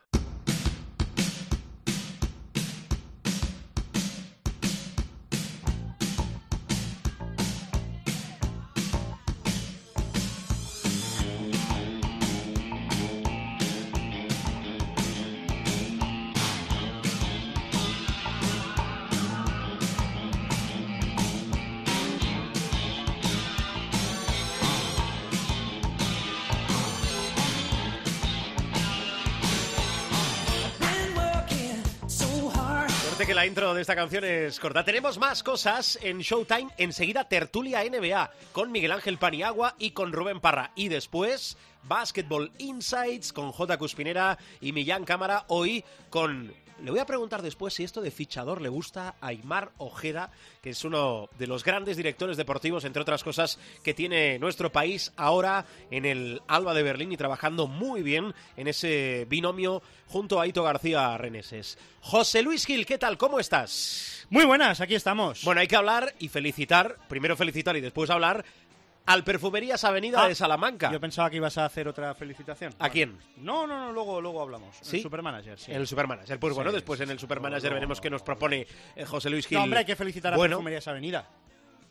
[33.83, 34.85] Esta canción es corta.
[34.85, 36.71] Tenemos más cosas en Showtime.
[36.77, 40.71] Enseguida Tertulia NBA con Miguel Ángel Paniagua y con Rubén Parra.
[40.73, 43.77] Y después Basketball Insights con J.
[43.77, 45.43] Cuspinera y Millán Cámara.
[45.49, 46.53] Hoy con...
[46.81, 50.71] Le voy a preguntar después si esto de fichador le gusta a Aymar Ojeda, que
[50.71, 55.65] es uno de los grandes directores deportivos, entre otras cosas, que tiene nuestro país ahora
[55.91, 60.63] en el Alba de Berlín y trabajando muy bien en ese binomio junto a Ito
[60.63, 61.77] García Reneses.
[62.01, 63.17] José Luis Gil, ¿qué tal?
[63.17, 64.27] ¿Cómo estás?
[64.29, 65.43] Muy buenas, aquí estamos.
[65.43, 68.43] Bueno, hay que hablar y felicitar, primero felicitar y después hablar
[69.05, 70.91] al Perfumerías Avenida Ah, de Salamanca.
[70.91, 72.73] Yo pensaba que ibas a hacer otra felicitación.
[72.79, 73.17] ¿A quién?
[73.37, 74.75] No, no, no, luego, luego hablamos.
[74.81, 74.97] ¿Sí?
[74.97, 75.71] El Supermanager, sí.
[75.71, 76.39] En el Supermanager.
[76.39, 77.19] Pues bueno, Sí, después sí, en el.
[77.19, 78.25] Supermanager No, veremos no, qué nos no.
[78.25, 79.57] propone eh, José Luis Gil.
[79.57, 81.27] No, hombre, hay que felicitar a bueno, Perfumerías Avenida.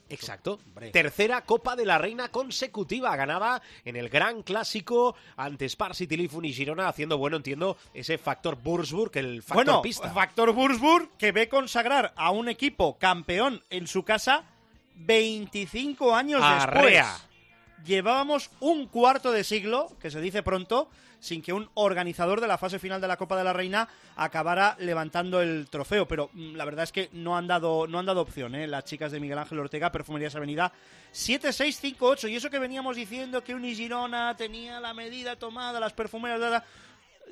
[0.08, 0.58] Exacto.
[0.66, 0.90] Hombre.
[0.90, 6.44] Tercera Copa de la Reina consecutiva, ganada en el Gran Clásico ante Spar City Lifun
[6.44, 10.10] y Girona, haciendo, bueno, entiendo, ese factor Bursburg, el factor bueno, pista.
[10.10, 14.44] Factor Würzburg que ve consagrar a un equipo campeón en su casa
[15.04, 17.06] 25 años Arrea.
[17.06, 17.28] después.
[17.84, 20.88] Llevábamos un cuarto de siglo, que se dice pronto,
[21.18, 24.76] sin que un organizador de la fase final de la Copa de la Reina acabara
[24.80, 26.06] levantando el trofeo.
[26.06, 28.66] Pero mm, la verdad es que no han dado, no han dado opción, ¿eh?
[28.66, 30.72] Las chicas de Miguel Ángel Ortega, Perfumerías Avenida.
[31.12, 32.28] 7-6-5-8.
[32.30, 36.62] Y eso que veníamos diciendo que Unigirona tenía la medida tomada, las perfumeras...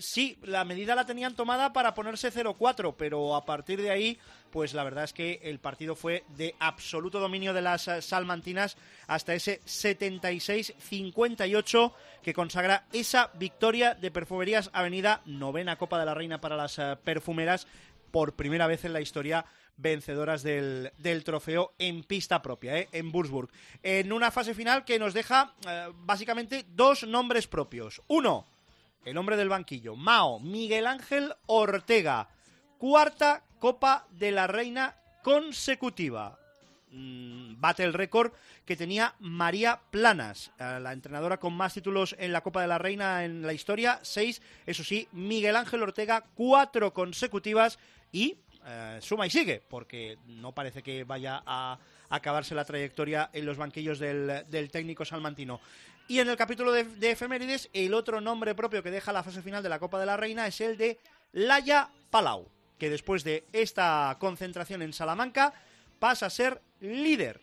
[0.00, 4.18] Sí, la medida la tenían tomada para ponerse 0-4, pero a partir de ahí,
[4.50, 8.78] pues la verdad es que el partido fue de absoluto dominio de las eh, salmantinas
[9.06, 11.92] hasta ese 76-58
[12.22, 16.96] que consagra esa victoria de Perfumerías Avenida, novena Copa de la Reina para las eh,
[17.04, 17.66] perfumeras,
[18.10, 19.44] por primera vez en la historia
[19.76, 22.88] vencedoras del, del trofeo en pista propia, ¿eh?
[22.92, 23.50] en Würzburg.
[23.82, 28.02] En una fase final que nos deja eh, básicamente dos nombres propios.
[28.08, 28.46] Uno,
[29.04, 32.28] el hombre del banquillo, Mao, Miguel Ángel Ortega.
[32.78, 36.38] Cuarta Copa de la Reina consecutiva.
[36.92, 38.32] Mm, bate el récord
[38.64, 42.78] que tenía María Planas, eh, la entrenadora con más títulos en la Copa de la
[42.78, 47.78] Reina en la historia, seis, eso sí, Miguel Ángel Ortega, cuatro consecutivas
[48.10, 53.46] y eh, suma y sigue, porque no parece que vaya a acabarse la trayectoria en
[53.46, 55.60] los banquillos del, técnico salmantino.
[56.08, 59.42] Y en el capítulo de, de efemérides, el otro nombre propio que deja la fase
[59.42, 60.98] final de la Copa de la Reina es el de
[61.32, 62.48] Laia Palau,
[62.78, 65.54] que después de esta concentración en Salamanca
[65.98, 67.40] pasa a ser líder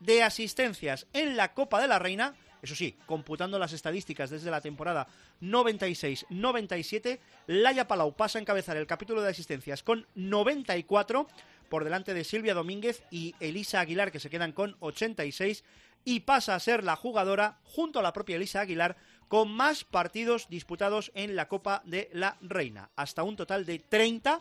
[0.00, 2.34] de asistencias en la Copa de la Reina,
[2.64, 5.06] eso sí, computando las estadísticas desde la temporada
[5.42, 11.28] 96-97, Laia Palau pasa a encabezar el capítulo de asistencias con 94
[11.68, 15.62] por delante de Silvia Domínguez y Elisa Aguilar que se quedan con 86
[16.06, 18.96] y pasa a ser la jugadora junto a la propia Elisa Aguilar
[19.28, 24.40] con más partidos disputados en la Copa de la Reina, hasta un total de 30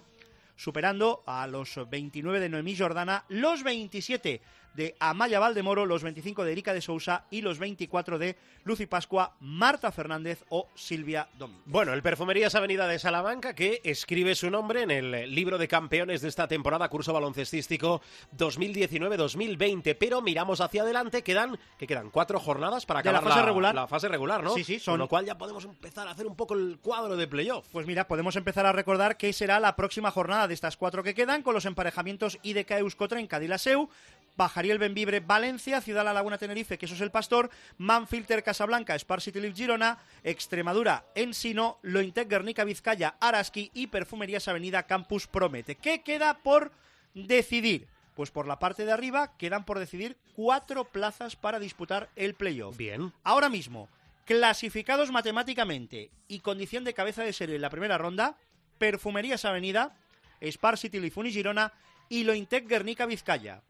[0.55, 4.41] superando a los 29 de Noemí Jordana, los 27
[4.73, 9.35] de Amaya Valdemoro, los 25 de Erika de Sousa y los 24 de Lucy Pascua,
[9.39, 11.63] Marta Fernández o Silvia Domínguez.
[11.65, 16.21] Bueno, el Perfumerías Avenida de Salamanca que escribe su nombre en el libro de campeones
[16.21, 18.01] de esta temporada curso baloncestístico
[18.37, 23.45] 2019-2020, pero miramos hacia adelante, quedan que quedan cuatro jornadas para De acabar la fase
[23.45, 23.75] regular.
[23.75, 24.53] la fase regular, ¿no?
[24.53, 27.15] Sí, sí, son- Con lo cual ya podemos empezar a hacer un poco el cuadro
[27.17, 27.67] de playoff.
[27.71, 31.13] Pues mira, podemos empezar a recordar que será la próxima jornada de estas cuatro que
[31.13, 33.89] quedan, con los emparejamientos IDK Euskotren Cadilaseu,
[34.35, 39.21] Bajariel Benvibre Valencia, Ciudad La Laguna Tenerife, que eso es el Pastor, Manfilter Casablanca, Spar
[39.21, 45.75] City Leaf Girona, Extremadura Ensino, Lointec Guernica Vizcaya, Araski y Perfumerías Avenida Campus Promete.
[45.75, 46.71] ¿Qué queda por
[47.13, 47.87] decidir?
[48.15, 52.77] Pues por la parte de arriba quedan por decidir cuatro plazas para disputar el playoff.
[52.77, 53.11] Bien.
[53.23, 53.89] Ahora mismo,
[54.25, 58.37] clasificados matemáticamente y condición de cabeza de serie en la primera ronda,
[58.77, 59.95] Perfumerías Avenida,
[60.41, 61.73] Spar City Lifuni Girona
[62.09, 63.61] y Lointec Guernica Vizcaya.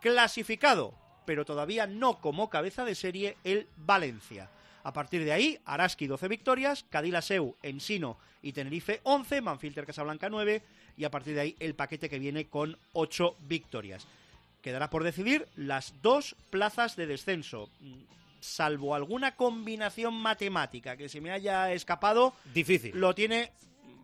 [0.00, 0.94] Clasificado,
[1.24, 4.48] pero todavía no como cabeza de serie, el Valencia.
[4.84, 10.62] A partir de ahí, Araski 12 victorias, Cadilaseu, Ensino y Tenerife 11, Manfilter Casablanca 9
[10.96, 14.06] y a partir de ahí el paquete que viene con 8 victorias.
[14.62, 17.68] Quedará por decidir las dos plazas de descenso.
[18.40, 22.92] Salvo alguna combinación matemática que se me haya escapado, Difícil.
[22.98, 23.52] lo tiene,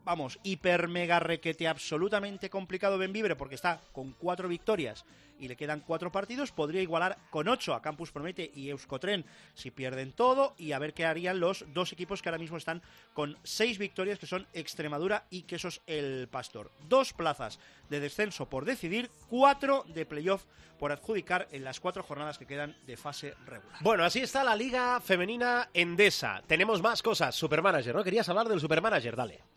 [0.04, 5.04] vamos, hiper mega requete absolutamente complicado Benvibre porque está con cuatro victorias
[5.38, 6.52] y le quedan cuatro partidos.
[6.52, 9.24] Podría igualar con ocho a Campus Promete y Euskotren
[9.54, 12.82] si pierden todo y a ver qué harían los dos equipos que ahora mismo están
[13.12, 16.70] con seis victorias que son Extremadura y Quesos El Pastor.
[16.88, 17.58] Dos plazas
[17.90, 20.44] de descenso por decidir, cuatro de playoff
[20.78, 23.78] por adjudicar en las cuatro jornadas que quedan de fase regular.
[23.80, 26.42] Bueno, así está la Liga Femenina Endesa.
[26.46, 27.34] Tenemos más cosas.
[27.34, 28.04] Supermanager, ¿no?
[28.04, 29.53] Querías hablar del Supermanager, dale.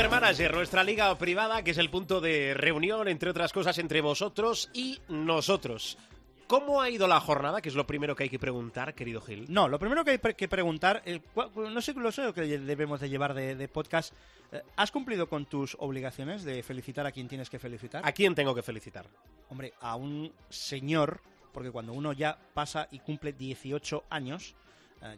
[0.00, 4.00] Bueno, Supermanager, nuestra liga privada, que es el punto de reunión, entre otras cosas, entre
[4.00, 5.98] vosotros y nosotros.
[6.46, 7.60] ¿Cómo ha ido la jornada?
[7.60, 9.44] Que es lo primero que hay que preguntar, querido Gil.
[9.50, 11.20] No, lo primero que hay pre- que preguntar, eh,
[11.54, 14.14] no sé lo sé que debemos de llevar de, de podcast.
[14.52, 18.00] Eh, ¿Has cumplido con tus obligaciones de felicitar a quien tienes que felicitar?
[18.02, 19.04] ¿A quién tengo que felicitar?
[19.50, 21.20] Hombre, a un señor,
[21.52, 24.54] porque cuando uno ya pasa y cumple 18 años,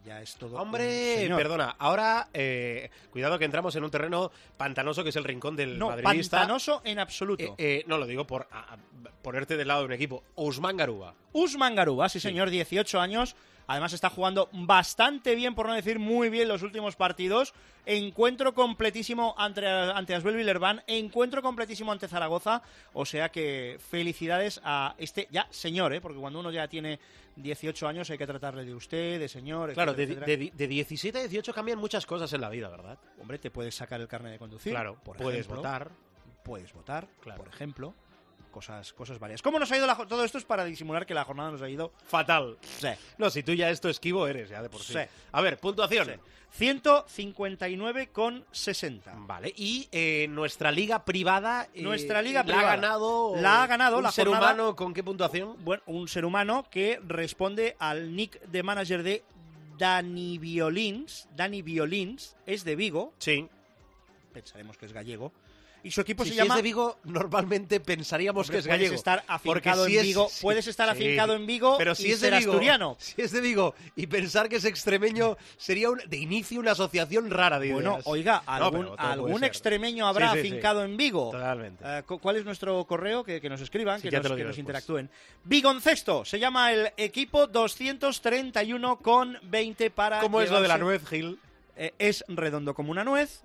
[0.04, 0.56] ya es todo.
[0.58, 5.56] Hombre, perdona, ahora eh, cuidado que entramos en un terreno pantanoso que es el rincón
[5.56, 6.38] del No, madridista.
[6.38, 7.42] pantanoso en absoluto.
[7.44, 8.78] Eh, eh, no lo digo por a- a-
[9.22, 10.22] ponerte del lado de un equipo.
[10.36, 11.14] Usman Garuba.
[11.32, 13.34] Usman Garuba, sí señor, 18 años.
[13.66, 17.54] Además está jugando bastante bien, por no decir muy bien, los últimos partidos.
[17.84, 22.62] Encuentro completísimo ante, ante Asbel Villerban, encuentro completísimo ante Zaragoza.
[22.92, 26.00] O sea que felicidades a este ya señor, ¿eh?
[26.00, 27.00] porque cuando uno ya tiene
[27.36, 29.72] 18 años hay que tratarle de usted, de señor.
[29.72, 30.56] Claro, de, etcétera, de, etcétera.
[30.58, 32.98] de 17 a 18 cambian muchas cosas en la vida, ¿verdad?
[33.20, 34.72] Hombre, te puedes sacar el carnet de conducir.
[34.72, 35.56] claro, por puedes ejemplo.
[35.56, 35.90] votar.
[36.44, 37.42] Puedes votar, Claro.
[37.42, 37.94] por ejemplo.
[38.52, 39.42] Cosas, cosas varias.
[39.42, 40.38] ¿Cómo nos ha ido la todo esto?
[40.38, 42.56] Es para disimular que la jornada nos ha ido Fatal.
[42.78, 42.86] Sí.
[43.18, 44.92] No, si tú ya esto esquivo eres, ya de por sí.
[44.92, 45.00] Sí.
[45.32, 46.20] A ver, puntuación.
[46.56, 49.26] 159,60.
[49.26, 51.68] Vale, y eh, nuestra liga privada.
[51.74, 52.72] eh, Nuestra liga la privada.
[52.72, 53.34] ha ganado.
[53.36, 55.56] La ha ganado un la ser jornada- humano con qué puntuación?
[55.64, 59.24] Bueno, un ser humano que responde al nick de manager de
[59.78, 61.28] Dani Violins.
[61.34, 63.48] Dani Violins es de Vigo, Sí.
[64.32, 65.32] pensaremos que es gallego.
[65.84, 68.78] Y su equipo Si se es llama de Vigo, normalmente pensaríamos Hombre, que es puedes
[68.78, 68.94] gallego.
[68.94, 70.92] estar Porque afincado si en es- Vigo, sí, puedes estar sí.
[71.04, 72.96] afincado en Vigo pero si y es de Vigo, asturiano.
[72.98, 77.30] Si es de Vigo y pensar que es extremeño sería un- de inicio una asociación
[77.30, 80.48] rara de Bueno, oiga, algún, extremeño habrá Sí, sí, sí.
[80.48, 81.30] afincado en Vigo.
[81.32, 81.84] Totalmente.
[81.86, 83.24] Eh, cu- ¿Cuál es nuestro correo?
[83.24, 85.10] Que, que nos escriban, que, nos, que interactúen.
[85.44, 91.06] Bigoncesto, se llama el equipo 231 con 20 para ¿Cómo es lo de la nuez,
[91.08, 91.38] Gil?
[91.76, 93.42] Eh, es redondo como una nuez,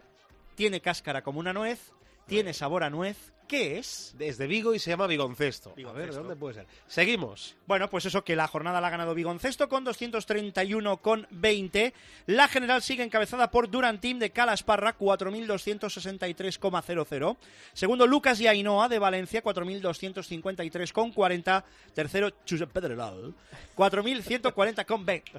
[0.55, 1.79] tiene cáscara como una nuez,
[2.28, 3.34] tiene sabor a nuez.
[3.47, 4.13] ¿Qué es?
[4.17, 5.73] Desde Vigo y se llama Bigoncesto.
[5.88, 6.67] A ver, ¿de dónde puede ser?
[6.86, 7.55] Seguimos.
[7.65, 11.93] Bueno, pues eso que la jornada la ha ganado Bigoncesto con 231 con 20.
[12.25, 17.38] La general sigue encabezada por Durantín de Calasparra, 4.263,00.
[17.71, 21.63] Segundo, Lucas y Ainhoa de Valencia, 4.253,40.
[21.93, 23.34] Tercero, Josep Pedrerol,
[23.78, 25.32] 4.140 con 20.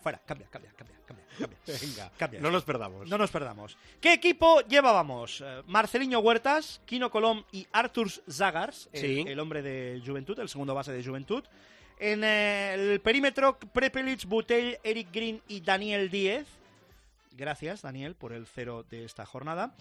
[0.00, 0.98] Fuera, cambia, cambia, cambia,
[1.38, 1.58] cambia.
[1.66, 2.40] Venga, Cambia.
[2.40, 3.08] no nos perdamos.
[3.08, 3.76] No nos perdamos.
[4.00, 5.40] ¿Qué equipo llevábamos?
[5.44, 9.24] Eh, Marceliño Huertas, Kino Colom y Artur Zagars, el, Sí.
[9.26, 11.44] el hombre de Juventud, el segundo base de Juventud.
[11.98, 16.46] En eh, el perímetro, Prepelic, Butell, Eric Green y Daniel Díez.
[17.32, 19.74] Gracias, Daniel, por el cero de esta jornada.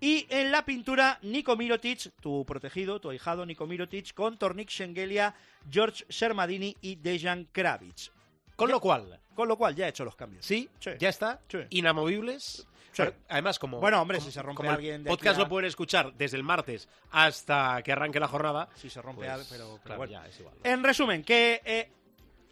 [0.00, 5.34] Y en la pintura, Nico Mirotic, tu protegido, tu ahijado Nico Mirotic, con Tornik Schengelia,
[5.70, 8.10] George Shermadini y Dejan Kravic.
[8.56, 10.44] Con lo cual, Con lo cual ya he hecho los cambios.
[10.44, 10.90] sí, Sí.
[10.98, 11.40] ya está.
[11.48, 11.58] Sí.
[11.70, 12.66] Inamovibles.
[12.92, 13.02] Sí.
[13.28, 13.78] Además, como.
[13.78, 16.38] Bueno, hombre, como- si se rompe como alguien de podcast a- lo pueden escuchar desde
[16.38, 18.68] el martes hasta que arranque la jornada.
[18.74, 20.12] Si se rompe pues, algo, pero, pero claro, bueno.
[20.12, 20.54] ya es igual.
[20.64, 21.90] En resumen, que eh,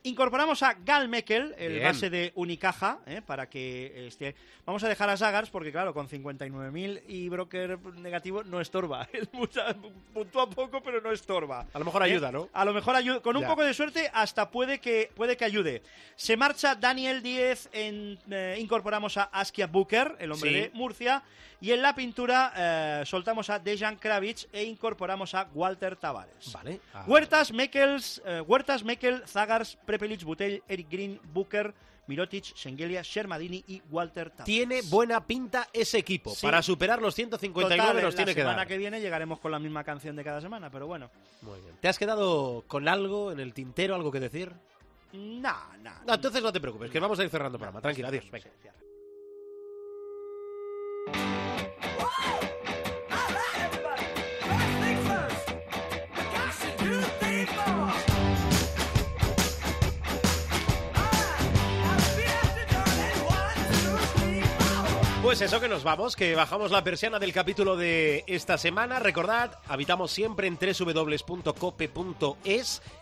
[0.04, 1.84] incorporamos a Gal Mekel, el Bien.
[1.84, 4.34] base de Unicaja, eh, para que esté...
[4.66, 9.08] Vamos a dejar a Zagars porque, claro, con 59.000 y broker negativo no estorba.
[9.12, 9.74] Él mucha-
[10.12, 11.66] puntúa poco, pero no estorba.
[11.72, 12.06] A lo mejor ¿Eh?
[12.12, 12.48] ayuda, ¿no?
[12.52, 13.20] A lo mejor ayuda.
[13.20, 13.48] Con un Ya.
[13.48, 15.82] poco de suerte hasta puede que, puede que ayude.
[16.16, 20.54] Se marcha Daniel Díez, en, eh, incorporamos a Askia Booker, el hombre Sí.
[20.56, 21.22] de Murcia,
[21.60, 26.52] y en la pintura eh, soltamos a Dejan Kravic e incorporamos a Walter Tavares.
[26.52, 26.80] Vale.
[26.92, 31.74] Ah, Huertas, Mekels, eh, Huertas, Mekel, Zagars, Prepelic, Butell, Eric Green, Booker,
[32.06, 34.44] Mirotic, Schengelia, Shermadini y Walter Tavares.
[34.44, 36.34] Tiene buena pinta ese equipo.
[36.34, 36.44] Sí.
[36.46, 38.66] Para superar los 159 Total, nos la tiene que semana dar.
[38.66, 41.10] que viene llegaremos con la misma canción de cada semana, pero bueno.
[41.42, 41.76] Muy bien.
[41.80, 44.52] ¿Te has quedado con algo en el tintero, algo que decir?
[45.12, 46.02] Nah, nah.
[46.06, 47.80] No, entonces no te preocupes, que vamos a ir cerrando el programa.
[47.80, 48.30] Tranquila, adiós.
[48.30, 48.50] Venga.
[65.34, 69.00] Pues eso que nos vamos, que bajamos la persiana del capítulo de esta semana.
[69.00, 72.02] Recordad, habitamos siempre en www.cope.es,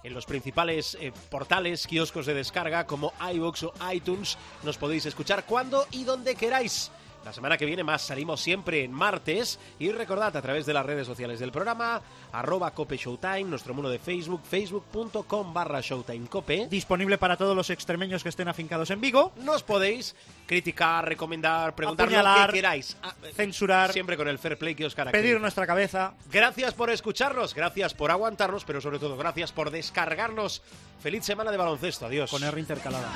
[0.02, 4.38] en los principales eh, portales, kioscos de descarga como iVoox o iTunes.
[4.62, 6.90] Nos podéis escuchar cuando y donde queráis.
[7.24, 10.84] La semana que viene más salimos siempre en martes y recordad a través de las
[10.84, 12.02] redes sociales del programa,
[12.32, 16.66] arroba Cope Showtime, nuestro muro de Facebook, facebook.com barra Showtime Cope.
[16.68, 19.32] Disponible para todos los extremeños que estén afincados en Vigo.
[19.36, 20.16] Nos podéis
[20.46, 22.96] criticar, recomendar, preguntar lo que queráis.
[23.02, 25.22] Ah, censurar, Siempre con el fair play que os caracteriza.
[25.22, 26.14] pedir nuestra cabeza.
[26.30, 30.62] Gracias por escucharnos, gracias por aguantarnos, pero sobre todo gracias por descargarnos.
[31.00, 32.06] Feliz semana de baloncesto.
[32.06, 32.30] Adiós.
[32.30, 33.08] Con R intercalada.